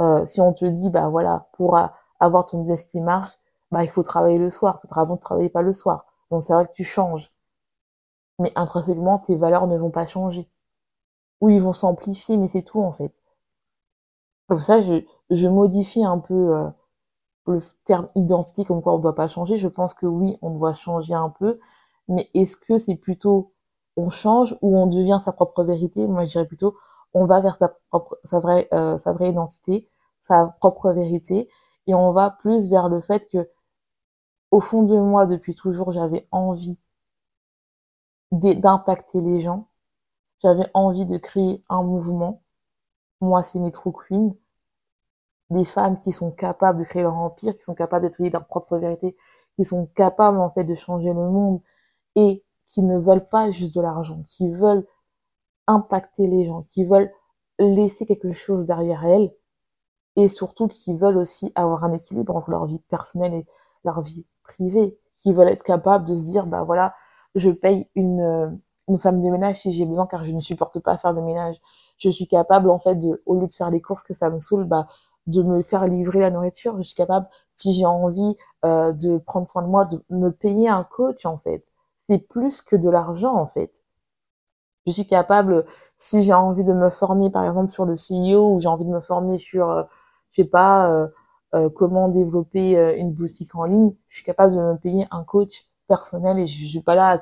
euh, 0.00 0.26
si 0.26 0.40
on 0.40 0.52
te 0.52 0.64
dit, 0.66 0.90
bah 0.90 1.08
voilà, 1.10 1.48
pour 1.54 1.78
avoir 2.20 2.46
ton 2.46 2.60
business 2.60 2.86
qui 2.86 3.00
marche, 3.00 3.32
bah 3.72 3.84
il 3.84 3.90
faut 3.90 4.02
travailler 4.04 4.38
le 4.38 4.50
soir. 4.50 4.78
Peut-être 4.78 4.98
avant 4.98 5.16
de 5.16 5.20
travailler 5.20 5.50
pas 5.50 5.62
le 5.62 5.72
soir. 5.72 6.06
Donc 6.30 6.44
c'est 6.44 6.54
vrai 6.54 6.66
que 6.66 6.72
tu 6.72 6.84
changes. 6.84 7.32
Mais 8.38 8.52
intrinsèquement, 8.56 9.18
tes 9.20 9.36
valeurs 9.36 9.66
ne 9.66 9.78
vont 9.78 9.90
pas 9.90 10.04
changer. 10.06 10.46
Ou 11.40 11.50
ils 11.50 11.62
vont 11.62 11.72
s'amplifier, 11.72 12.36
mais 12.38 12.48
c'est 12.48 12.62
tout 12.62 12.82
en 12.82 12.92
fait. 12.92 13.22
Comme 14.46 14.60
ça, 14.60 14.80
je, 14.82 15.04
je 15.30 15.48
modifie 15.48 16.04
un 16.04 16.18
peu 16.20 16.54
euh, 16.56 16.68
le 17.46 17.60
terme 17.84 18.08
identité, 18.16 18.64
comme 18.64 18.82
quoi 18.82 18.94
on 18.94 18.98
ne 18.98 19.02
doit 19.02 19.14
pas 19.14 19.28
changer. 19.28 19.56
Je 19.56 19.68
pense 19.68 19.94
que 19.94 20.06
oui, 20.06 20.38
on 20.42 20.50
doit 20.50 20.72
changer 20.74 21.14
un 21.14 21.30
peu. 21.30 21.58
Mais 22.08 22.30
est-ce 22.34 22.56
que 22.56 22.78
c'est 22.78 22.96
plutôt 22.96 23.52
on 23.96 24.08
change 24.10 24.56
ou 24.62 24.76
on 24.78 24.86
devient 24.86 25.20
sa 25.24 25.32
propre 25.32 25.64
vérité? 25.64 26.06
Moi, 26.06 26.24
je 26.24 26.32
dirais 26.32 26.46
plutôt 26.46 26.76
on 27.14 27.26
va 27.26 27.40
vers 27.40 27.56
sa 27.56 27.68
propre, 27.90 28.18
sa 28.24 28.38
vraie, 28.38 28.68
euh, 28.72 28.96
sa 28.98 29.12
vraie 29.12 29.30
identité, 29.30 29.88
sa 30.20 30.46
propre 30.60 30.92
vérité, 30.92 31.48
et 31.86 31.94
on 31.94 32.12
va 32.12 32.30
plus 32.30 32.70
vers 32.70 32.88
le 32.88 33.00
fait 33.00 33.28
que, 33.28 33.50
au 34.52 34.60
fond 34.60 34.84
de 34.84 34.96
moi, 34.96 35.26
depuis 35.26 35.56
toujours, 35.56 35.90
j'avais 35.90 36.28
envie 36.30 36.78
d'impacter 38.32 39.20
les 39.20 39.38
gens. 39.38 39.68
J'avais 40.40 40.68
envie 40.74 41.06
de 41.06 41.18
créer 41.18 41.64
un 41.68 41.82
mouvement. 41.82 42.42
Moi, 43.20 43.42
c'est 43.42 43.60
Metro 43.60 43.92
Queen. 43.92 44.34
Des 45.52 45.64
femmes 45.64 45.98
qui 45.98 46.12
sont 46.12 46.30
capables 46.30 46.80
de 46.80 46.84
créer 46.84 47.02
leur 47.02 47.16
empire, 47.16 47.56
qui 47.56 47.62
sont 47.62 47.74
capables 47.74 48.04
d'être 48.08 48.18
leur 48.32 48.46
propre 48.46 48.78
vérité, 48.78 49.16
qui 49.56 49.64
sont 49.64 49.86
capables, 49.94 50.38
en 50.38 50.50
fait, 50.50 50.64
de 50.64 50.74
changer 50.74 51.10
le 51.10 51.14
monde 51.30 51.60
et 52.16 52.44
qui 52.68 52.82
ne 52.82 52.98
veulent 52.98 53.28
pas 53.28 53.50
juste 53.50 53.74
de 53.74 53.80
l'argent, 53.82 54.22
qui 54.26 54.50
veulent 54.50 54.86
impacter 55.66 56.26
les 56.26 56.44
gens, 56.44 56.62
qui 56.62 56.84
veulent 56.84 57.12
laisser 57.58 58.06
quelque 58.06 58.32
chose 58.32 58.66
derrière 58.66 59.04
elles 59.06 59.32
et 60.16 60.28
surtout 60.28 60.68
qui 60.68 60.94
veulent 60.94 61.16
aussi 61.18 61.52
avoir 61.54 61.84
un 61.84 61.92
équilibre 61.92 62.36
entre 62.36 62.50
leur 62.50 62.66
vie 62.66 62.80
personnelle 62.90 63.34
et 63.34 63.46
leur 63.84 64.00
vie 64.00 64.26
privée, 64.44 64.98
qui 65.16 65.32
veulent 65.32 65.48
être 65.48 65.62
capables 65.62 66.06
de 66.06 66.14
se 66.14 66.24
dire, 66.24 66.46
bah 66.46 66.64
voilà, 66.64 66.94
je 67.34 67.50
paye 67.50 67.88
une, 67.94 68.60
une 68.88 68.98
femme 68.98 69.22
de 69.22 69.30
ménage 69.30 69.56
si 69.60 69.72
j'ai 69.72 69.86
besoin 69.86 70.06
car 70.06 70.24
je 70.24 70.32
ne 70.32 70.40
supporte 70.40 70.80
pas 70.80 70.96
faire 70.96 71.12
le 71.12 71.22
ménage. 71.22 71.56
Je 71.98 72.10
suis 72.10 72.26
capable, 72.26 72.70
en 72.70 72.78
fait, 72.78 72.96
de, 72.96 73.22
au 73.26 73.36
lieu 73.36 73.46
de 73.46 73.52
faire 73.52 73.70
les 73.70 73.80
courses 73.80 74.02
que 74.02 74.14
ça 74.14 74.28
me 74.30 74.40
saoule, 74.40 74.64
bah, 74.64 74.86
de 75.26 75.42
me 75.42 75.62
faire 75.62 75.84
livrer 75.84 76.20
la 76.20 76.30
nourriture. 76.30 76.76
Je 76.78 76.82
suis 76.82 76.94
capable, 76.94 77.28
si 77.54 77.72
j'ai 77.72 77.86
envie 77.86 78.36
euh, 78.64 78.92
de 78.92 79.18
prendre 79.18 79.48
soin 79.48 79.62
de 79.62 79.68
moi, 79.68 79.84
de 79.84 80.02
me 80.10 80.30
payer 80.30 80.68
un 80.68 80.84
coach, 80.84 81.26
en 81.26 81.38
fait. 81.38 81.64
C'est 81.96 82.18
plus 82.18 82.62
que 82.62 82.76
de 82.76 82.90
l'argent, 82.90 83.34
en 83.34 83.46
fait. 83.46 83.84
Je 84.86 84.92
suis 84.92 85.06
capable, 85.06 85.64
si 85.96 86.22
j'ai 86.22 86.34
envie 86.34 86.64
de 86.64 86.72
me 86.72 86.88
former, 86.90 87.30
par 87.30 87.44
exemple, 87.44 87.70
sur 87.70 87.84
le 87.84 87.94
CEO, 87.96 88.54
ou 88.54 88.60
j'ai 88.60 88.68
envie 88.68 88.84
de 88.84 88.90
me 88.90 89.00
former 89.00 89.38
sur, 89.38 89.70
euh, 89.70 89.84
je 90.30 90.36
sais 90.36 90.44
pas, 90.44 90.90
euh, 90.90 91.08
euh, 91.54 91.68
comment 91.70 92.08
développer 92.08 92.78
euh, 92.78 92.96
une 92.96 93.12
boutique 93.12 93.54
en 93.54 93.64
ligne, 93.64 93.94
je 94.08 94.16
suis 94.16 94.24
capable 94.24 94.54
de 94.54 94.58
me 94.58 94.76
payer 94.78 95.06
un 95.10 95.22
coach 95.22 95.66
personnel 95.86 96.38
et 96.38 96.46
je, 96.46 96.66
suis 96.66 96.80
pas 96.80 96.94
là 96.94 97.20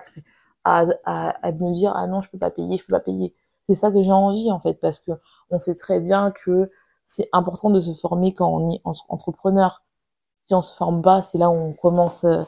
à, 0.65 0.85
à, 1.05 1.29
à, 1.47 1.53
me 1.53 1.73
dire 1.73 1.93
ah 1.97 2.07
non 2.07 2.21
je 2.21 2.31
peux 2.31 2.39
pas 2.39 2.51
payer, 2.51 2.77
je 2.79 2.85
peux 2.87 2.93
pas 2.93 3.01
payer. 3.01 3.35
C'est 3.65 3.75
ça 3.75 3.91
que 3.91 4.03
j'ai 4.03 4.13
envie 4.13 4.53
en 4.53 4.61
fait 4.61 4.75
parce 4.75 5.01
que 5.01 5.13
on 5.51 5.59
sait 5.59 5.75
très 5.75 5.99
bien 6.01 6.31
que 6.31 6.71
c'est 7.11 7.29
important 7.33 7.71
de 7.71 7.81
se 7.81 7.93
former 7.93 8.35
quand 8.35 8.49
on 8.49 8.71
est 8.71 8.81
entrepreneur. 9.09 9.83
Si 10.47 10.55
on 10.55 10.63
se 10.63 10.73
forme 10.73 11.03
pas, 11.03 11.23
c'est 11.23 11.39
là 11.39 11.51
où 11.51 11.55
on 11.55 11.73
commence 11.73 12.25
à, 12.25 12.47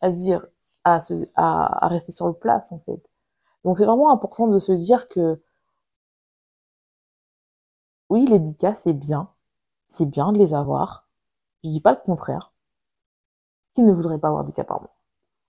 à 0.00 0.10
dire 0.10 0.46
à, 0.84 1.00
se, 1.00 1.28
à, 1.34 1.88
rester 1.88 2.12
sur 2.12 2.28
le 2.28 2.34
place 2.34 2.70
en 2.70 2.78
fait. 2.78 3.02
Donc 3.64 3.76
c'est 3.76 3.84
vraiment 3.84 4.12
important 4.12 4.46
de 4.46 4.60
se 4.60 4.70
dire 4.70 5.08
que 5.08 5.42
oui, 8.10 8.26
les 8.26 8.38
10 8.38 8.56
cas, 8.56 8.74
c'est 8.74 8.92
bien. 8.92 9.28
C'est 9.88 10.06
bien 10.06 10.30
de 10.32 10.38
les 10.38 10.54
avoir. 10.54 11.08
Je 11.64 11.70
dis 11.70 11.80
pas 11.80 11.92
le 11.92 12.00
contraire. 12.04 12.52
Qui 13.74 13.82
ne 13.82 13.92
voudrait 13.92 14.20
pas 14.20 14.28
avoir 14.28 14.44
10 14.44 14.52
cas 14.52 14.62
par 14.64 14.80
mois? 14.80 14.94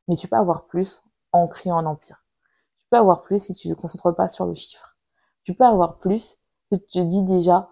Mais 0.08 0.16
tu 0.16 0.28
peux 0.28 0.36
avoir 0.36 0.66
plus 0.66 1.04
en 1.32 1.48
créant 1.48 1.78
un 1.78 1.86
empire. 1.86 2.26
Tu 2.82 2.88
peux 2.90 2.98
avoir 2.98 3.22
plus 3.22 3.38
si 3.44 3.54
tu 3.54 3.68
ne 3.70 3.76
te 3.76 3.80
concentres 3.80 4.16
pas 4.16 4.30
sur 4.30 4.48
le 4.48 4.56
chiffre. 4.56 4.98
Tu 5.44 5.54
peux 5.54 5.66
avoir 5.66 6.00
plus 6.00 6.38
si 6.72 6.80
tu 6.80 6.88
te 6.88 7.00
dis 7.00 7.22
déjà, 7.22 7.70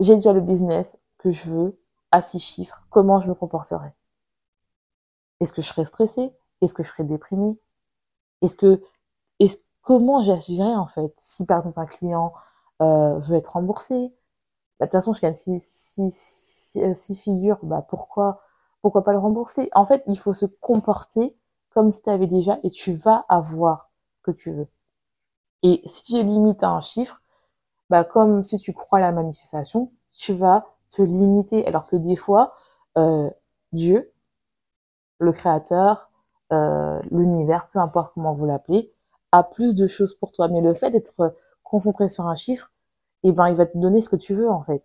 j'ai 0.00 0.16
déjà 0.16 0.32
le 0.32 0.40
business 0.40 0.98
que 1.18 1.30
je 1.30 1.48
veux 1.50 1.80
à 2.10 2.22
six 2.22 2.40
chiffres, 2.40 2.82
comment 2.90 3.20
je 3.20 3.28
me 3.28 3.34
comporterai? 3.34 3.92
Est-ce 5.40 5.52
que 5.52 5.60
je 5.60 5.66
serai 5.66 5.84
stressée? 5.84 6.32
Est-ce 6.60 6.72
que 6.72 6.82
je 6.84 6.88
serai 6.88 7.02
déprimée? 7.04 7.58
Est-ce 8.42 8.56
que 8.56 8.82
comment 9.82 10.22
j'agirais 10.22 10.74
en 10.74 10.86
fait? 10.86 11.12
Si 11.18 11.44
par 11.46 11.58
exemple 11.58 11.80
un 11.80 11.86
client 11.86 12.32
euh, 12.82 13.18
veut 13.18 13.36
être 13.36 13.52
remboursé 13.54 14.12
bah, 14.80 14.86
de 14.86 14.90
toute 14.90 15.00
façon 15.00 15.12
je 15.14 15.20
gagne 15.22 15.34
six, 15.34 15.60
six, 15.60 16.78
six, 16.94 17.16
figures. 17.16 17.58
Bah 17.64 17.82
pourquoi 17.88 18.42
pourquoi 18.82 19.04
pas 19.04 19.12
le 19.12 19.18
rembourser? 19.18 19.70
En 19.74 19.86
fait 19.86 20.02
il 20.08 20.18
faut 20.18 20.34
se 20.34 20.46
comporter 20.46 21.36
comme 21.70 21.92
si 21.92 22.02
tu 22.02 22.10
avais 22.10 22.26
déjà 22.28 22.58
et 22.64 22.70
tu 22.70 22.94
vas 22.94 23.26
avoir 23.28 23.90
ce 24.16 24.22
que 24.22 24.32
tu 24.32 24.52
veux. 24.52 24.68
Et 25.62 25.82
si 25.86 26.04
tu 26.04 26.22
limites 26.22 26.62
à 26.62 26.70
un 26.70 26.80
chiffre 26.82 27.19
bah 27.90 28.04
comme 28.04 28.42
si 28.44 28.58
tu 28.58 28.72
crois 28.72 28.98
à 28.98 29.02
la 29.02 29.12
manifestation 29.12 29.92
tu 30.12 30.32
vas 30.32 30.66
te 30.90 31.02
limiter 31.02 31.66
alors 31.66 31.86
que 31.86 31.96
des 31.96 32.16
fois 32.16 32.54
euh, 32.98 33.30
Dieu 33.72 34.12
le 35.18 35.32
créateur 35.32 36.10
euh, 36.52 37.00
l'univers 37.10 37.68
peu 37.68 37.78
importe 37.78 38.14
comment 38.14 38.34
vous 38.34 38.46
l'appelez 38.46 38.92
a 39.32 39.42
plus 39.42 39.74
de 39.74 39.86
choses 39.86 40.14
pour 40.14 40.32
toi. 40.32 40.48
Mais 40.48 40.60
le 40.60 40.74
fait 40.74 40.90
d'être 40.90 41.34
concentré 41.62 42.08
sur 42.08 42.26
un 42.26 42.34
chiffre, 42.34 42.72
eh 43.22 43.32
ben, 43.32 43.48
il 43.48 43.56
va 43.56 43.66
te 43.66 43.78
donner 43.78 44.00
ce 44.00 44.08
que 44.08 44.16
tu 44.16 44.34
veux, 44.34 44.50
en 44.50 44.62
fait. 44.62 44.82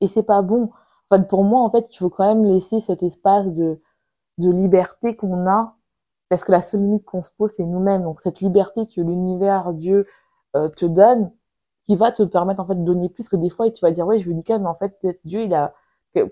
Et 0.00 0.06
c'est 0.08 0.22
pas 0.22 0.42
bon. 0.42 0.70
Enfin, 1.10 1.22
pour 1.22 1.44
moi, 1.44 1.62
en 1.62 1.70
fait, 1.70 1.92
il 1.92 1.96
faut 1.98 2.10
quand 2.10 2.26
même 2.26 2.44
laisser 2.44 2.80
cet 2.80 3.02
espace 3.02 3.52
de, 3.52 3.80
de 4.38 4.50
liberté 4.50 5.16
qu'on 5.16 5.48
a, 5.48 5.76
parce 6.28 6.44
que 6.44 6.52
la 6.52 6.60
seule 6.60 6.82
limite 6.82 7.04
qu'on 7.04 7.22
se 7.22 7.30
pose, 7.36 7.52
c'est 7.56 7.64
nous-mêmes. 7.66 8.02
Donc 8.02 8.20
cette 8.20 8.40
liberté 8.40 8.86
que 8.86 9.00
l'univers, 9.00 9.72
Dieu 9.72 10.06
euh, 10.56 10.68
te 10.68 10.86
donne, 10.86 11.32
qui 11.88 11.96
va 11.96 12.12
te 12.12 12.22
permettre 12.22 12.60
en 12.60 12.66
fait 12.66 12.76
de 12.76 12.84
donner 12.84 13.08
plus 13.08 13.28
que 13.28 13.36
des 13.36 13.50
fois, 13.50 13.66
et 13.66 13.72
tu 13.72 13.80
vas 13.82 13.90
dire 13.90 14.06
ouais, 14.06 14.20
je 14.20 14.28
veux 14.28 14.34
dire 14.34 14.60
mais 14.60 14.68
en 14.68 14.76
fait 14.76 15.04
Dieu 15.24 15.42
il 15.42 15.54
a 15.54 15.74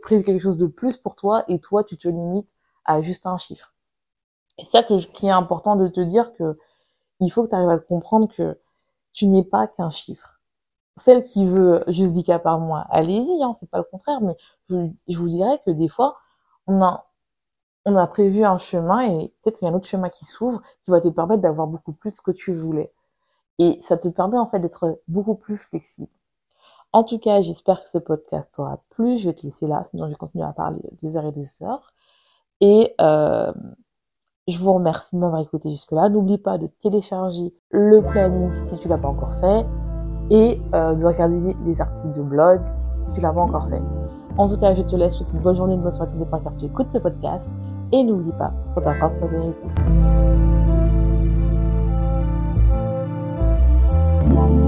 prévu 0.03 0.25
quelque 0.25 0.43
chose 0.43 0.59
de 0.59 0.67
plus 0.67 0.99
pour 0.99 1.17
toi, 1.17 1.45
et 1.49 1.61
toi 1.61 1.85
tu 1.85 1.99
te 1.99 2.09
limites 2.09 2.55
à 2.85 3.03
juste 3.03 3.27
un 3.27 3.39
chiffre. 3.39 3.75
C'est 4.59 4.67
ça 4.71 4.83
que, 4.83 4.99
qui 5.13 5.27
est 5.27 5.31
important 5.31 5.77
de 5.77 5.89
te 5.89 6.01
dire 6.01 6.33
que 6.35 6.59
il 7.21 7.31
faut 7.31 7.45
que 7.45 7.51
tu 7.51 7.57
arrives 7.57 7.71
à 7.71 7.79
comprendre 7.79 8.29
que 8.35 8.59
tu 9.13 9.27
n'es 9.29 9.45
pas 9.45 9.67
qu'un 9.69 9.91
chiffre. 9.91 10.41
Celle 10.97 11.23
qui 11.25 11.47
veut 11.47 11.85
juste 11.89 12.15
10 12.15 12.25
cas 12.25 12.39
par 12.41 12.61
mois, 12.61 12.87
allez-y, 12.91 13.43
hein, 13.43 13.55
c'est 13.59 13.71
pas 13.71 13.79
le 13.79 13.85
contraire, 13.85 14.21
mais 14.23 14.37
je, 14.71 14.89
je 15.09 15.19
vous 15.19 15.29
dirais 15.29 15.61
que 15.67 15.71
des 15.73 15.89
fois, 15.89 16.19
on 16.67 16.83
a, 16.83 17.07
on 17.87 17.97
a 17.97 18.07
prévu 18.07 18.45
un 18.45 18.59
chemin 18.59 19.03
et 19.03 19.35
peut-être 19.43 19.59
qu'il 19.59 19.67
y 19.67 19.71
a 19.71 19.73
un 19.75 19.77
autre 19.77 19.89
chemin 19.89 20.09
qui 20.11 20.25
s'ouvre 20.27 20.63
qui 20.85 20.91
va 20.91 21.01
te 21.01 21.09
permettre 21.09 21.43
d'avoir 21.43 21.67
beaucoup 21.69 21.93
plus 21.93 22.13
de 22.13 22.17
ce 22.17 22.23
que 22.23 22.33
tu 22.33 22.55
voulais. 22.55 22.93
Et 23.59 23.79
ça 23.81 23.97
te 23.97 24.09
permet 24.09 24.39
en 24.39 24.47
fait 24.47 24.61
d'être 24.61 25.01
beaucoup 25.09 25.35
plus 25.35 25.57
flexible. 25.57 26.11
En 26.93 27.03
tout 27.03 27.19
cas, 27.19 27.41
j'espère 27.41 27.83
que 27.83 27.89
ce 27.89 27.99
podcast 27.99 28.55
t'aura 28.55 28.81
plu. 28.91 29.19
Je 29.19 29.29
vais 29.29 29.35
te 29.35 29.43
laisser 29.43 29.67
là, 29.67 29.85
sinon 29.91 30.05
je 30.05 30.11
vais 30.11 30.17
continuer 30.17 30.45
à 30.45 30.53
parler 30.53 30.81
des 31.03 31.17
heures 31.17 31.27
et 31.27 31.33
des 31.33 31.63
heures. 31.63 31.93
Et 32.61 32.95
euh, 33.01 33.53
je 34.49 34.59
vous 34.59 34.73
remercie 34.73 35.15
de 35.15 35.21
m'avoir 35.21 35.43
écouté 35.43 35.71
jusque-là. 35.71 36.09
N'oublie 36.09 36.39
pas 36.39 36.59
de 36.59 36.67
télécharger 36.67 37.55
le 37.71 38.01
planning 38.01 38.53
si 38.53 38.79
tu 38.79 38.89
l'as 38.89 38.99
pas 38.99 39.09
encore 39.09 39.35
fait 39.35 39.67
et 40.31 40.61
euh, 40.75 40.95
de 40.95 41.05
regarder 41.05 41.55
les 41.65 41.81
articles 41.81 42.13
de 42.13 42.23
blog 42.23 42.61
si 42.99 43.13
tu 43.13 43.21
l'as 43.21 43.33
pas 43.33 43.41
encore 43.41 43.69
fait. 43.69 43.83
En 44.39 44.49
tout 44.49 44.59
cas, 44.59 44.75
je 44.75 44.83
te 44.83 44.97
laisse. 44.97 45.15
souhaiter 45.15 45.33
une 45.33 45.41
bonne 45.41 45.57
journée, 45.57 45.75
une 45.75 45.83
bonne 45.83 45.91
soirée, 45.91 46.11
tout 46.11 46.19
dépend 46.19 46.41
car 46.41 46.55
tu 46.57 46.67
écoutes 46.67 46.91
ce 46.91 46.99
podcast. 46.99 47.51
Et 47.93 48.03
n'oublie 48.03 48.33
pas, 48.33 48.53
sois 48.73 48.83
ta 48.83 48.95
propre 48.95 49.27
vérité. 49.29 49.67
Thank 54.37 54.51
you. 54.61 54.66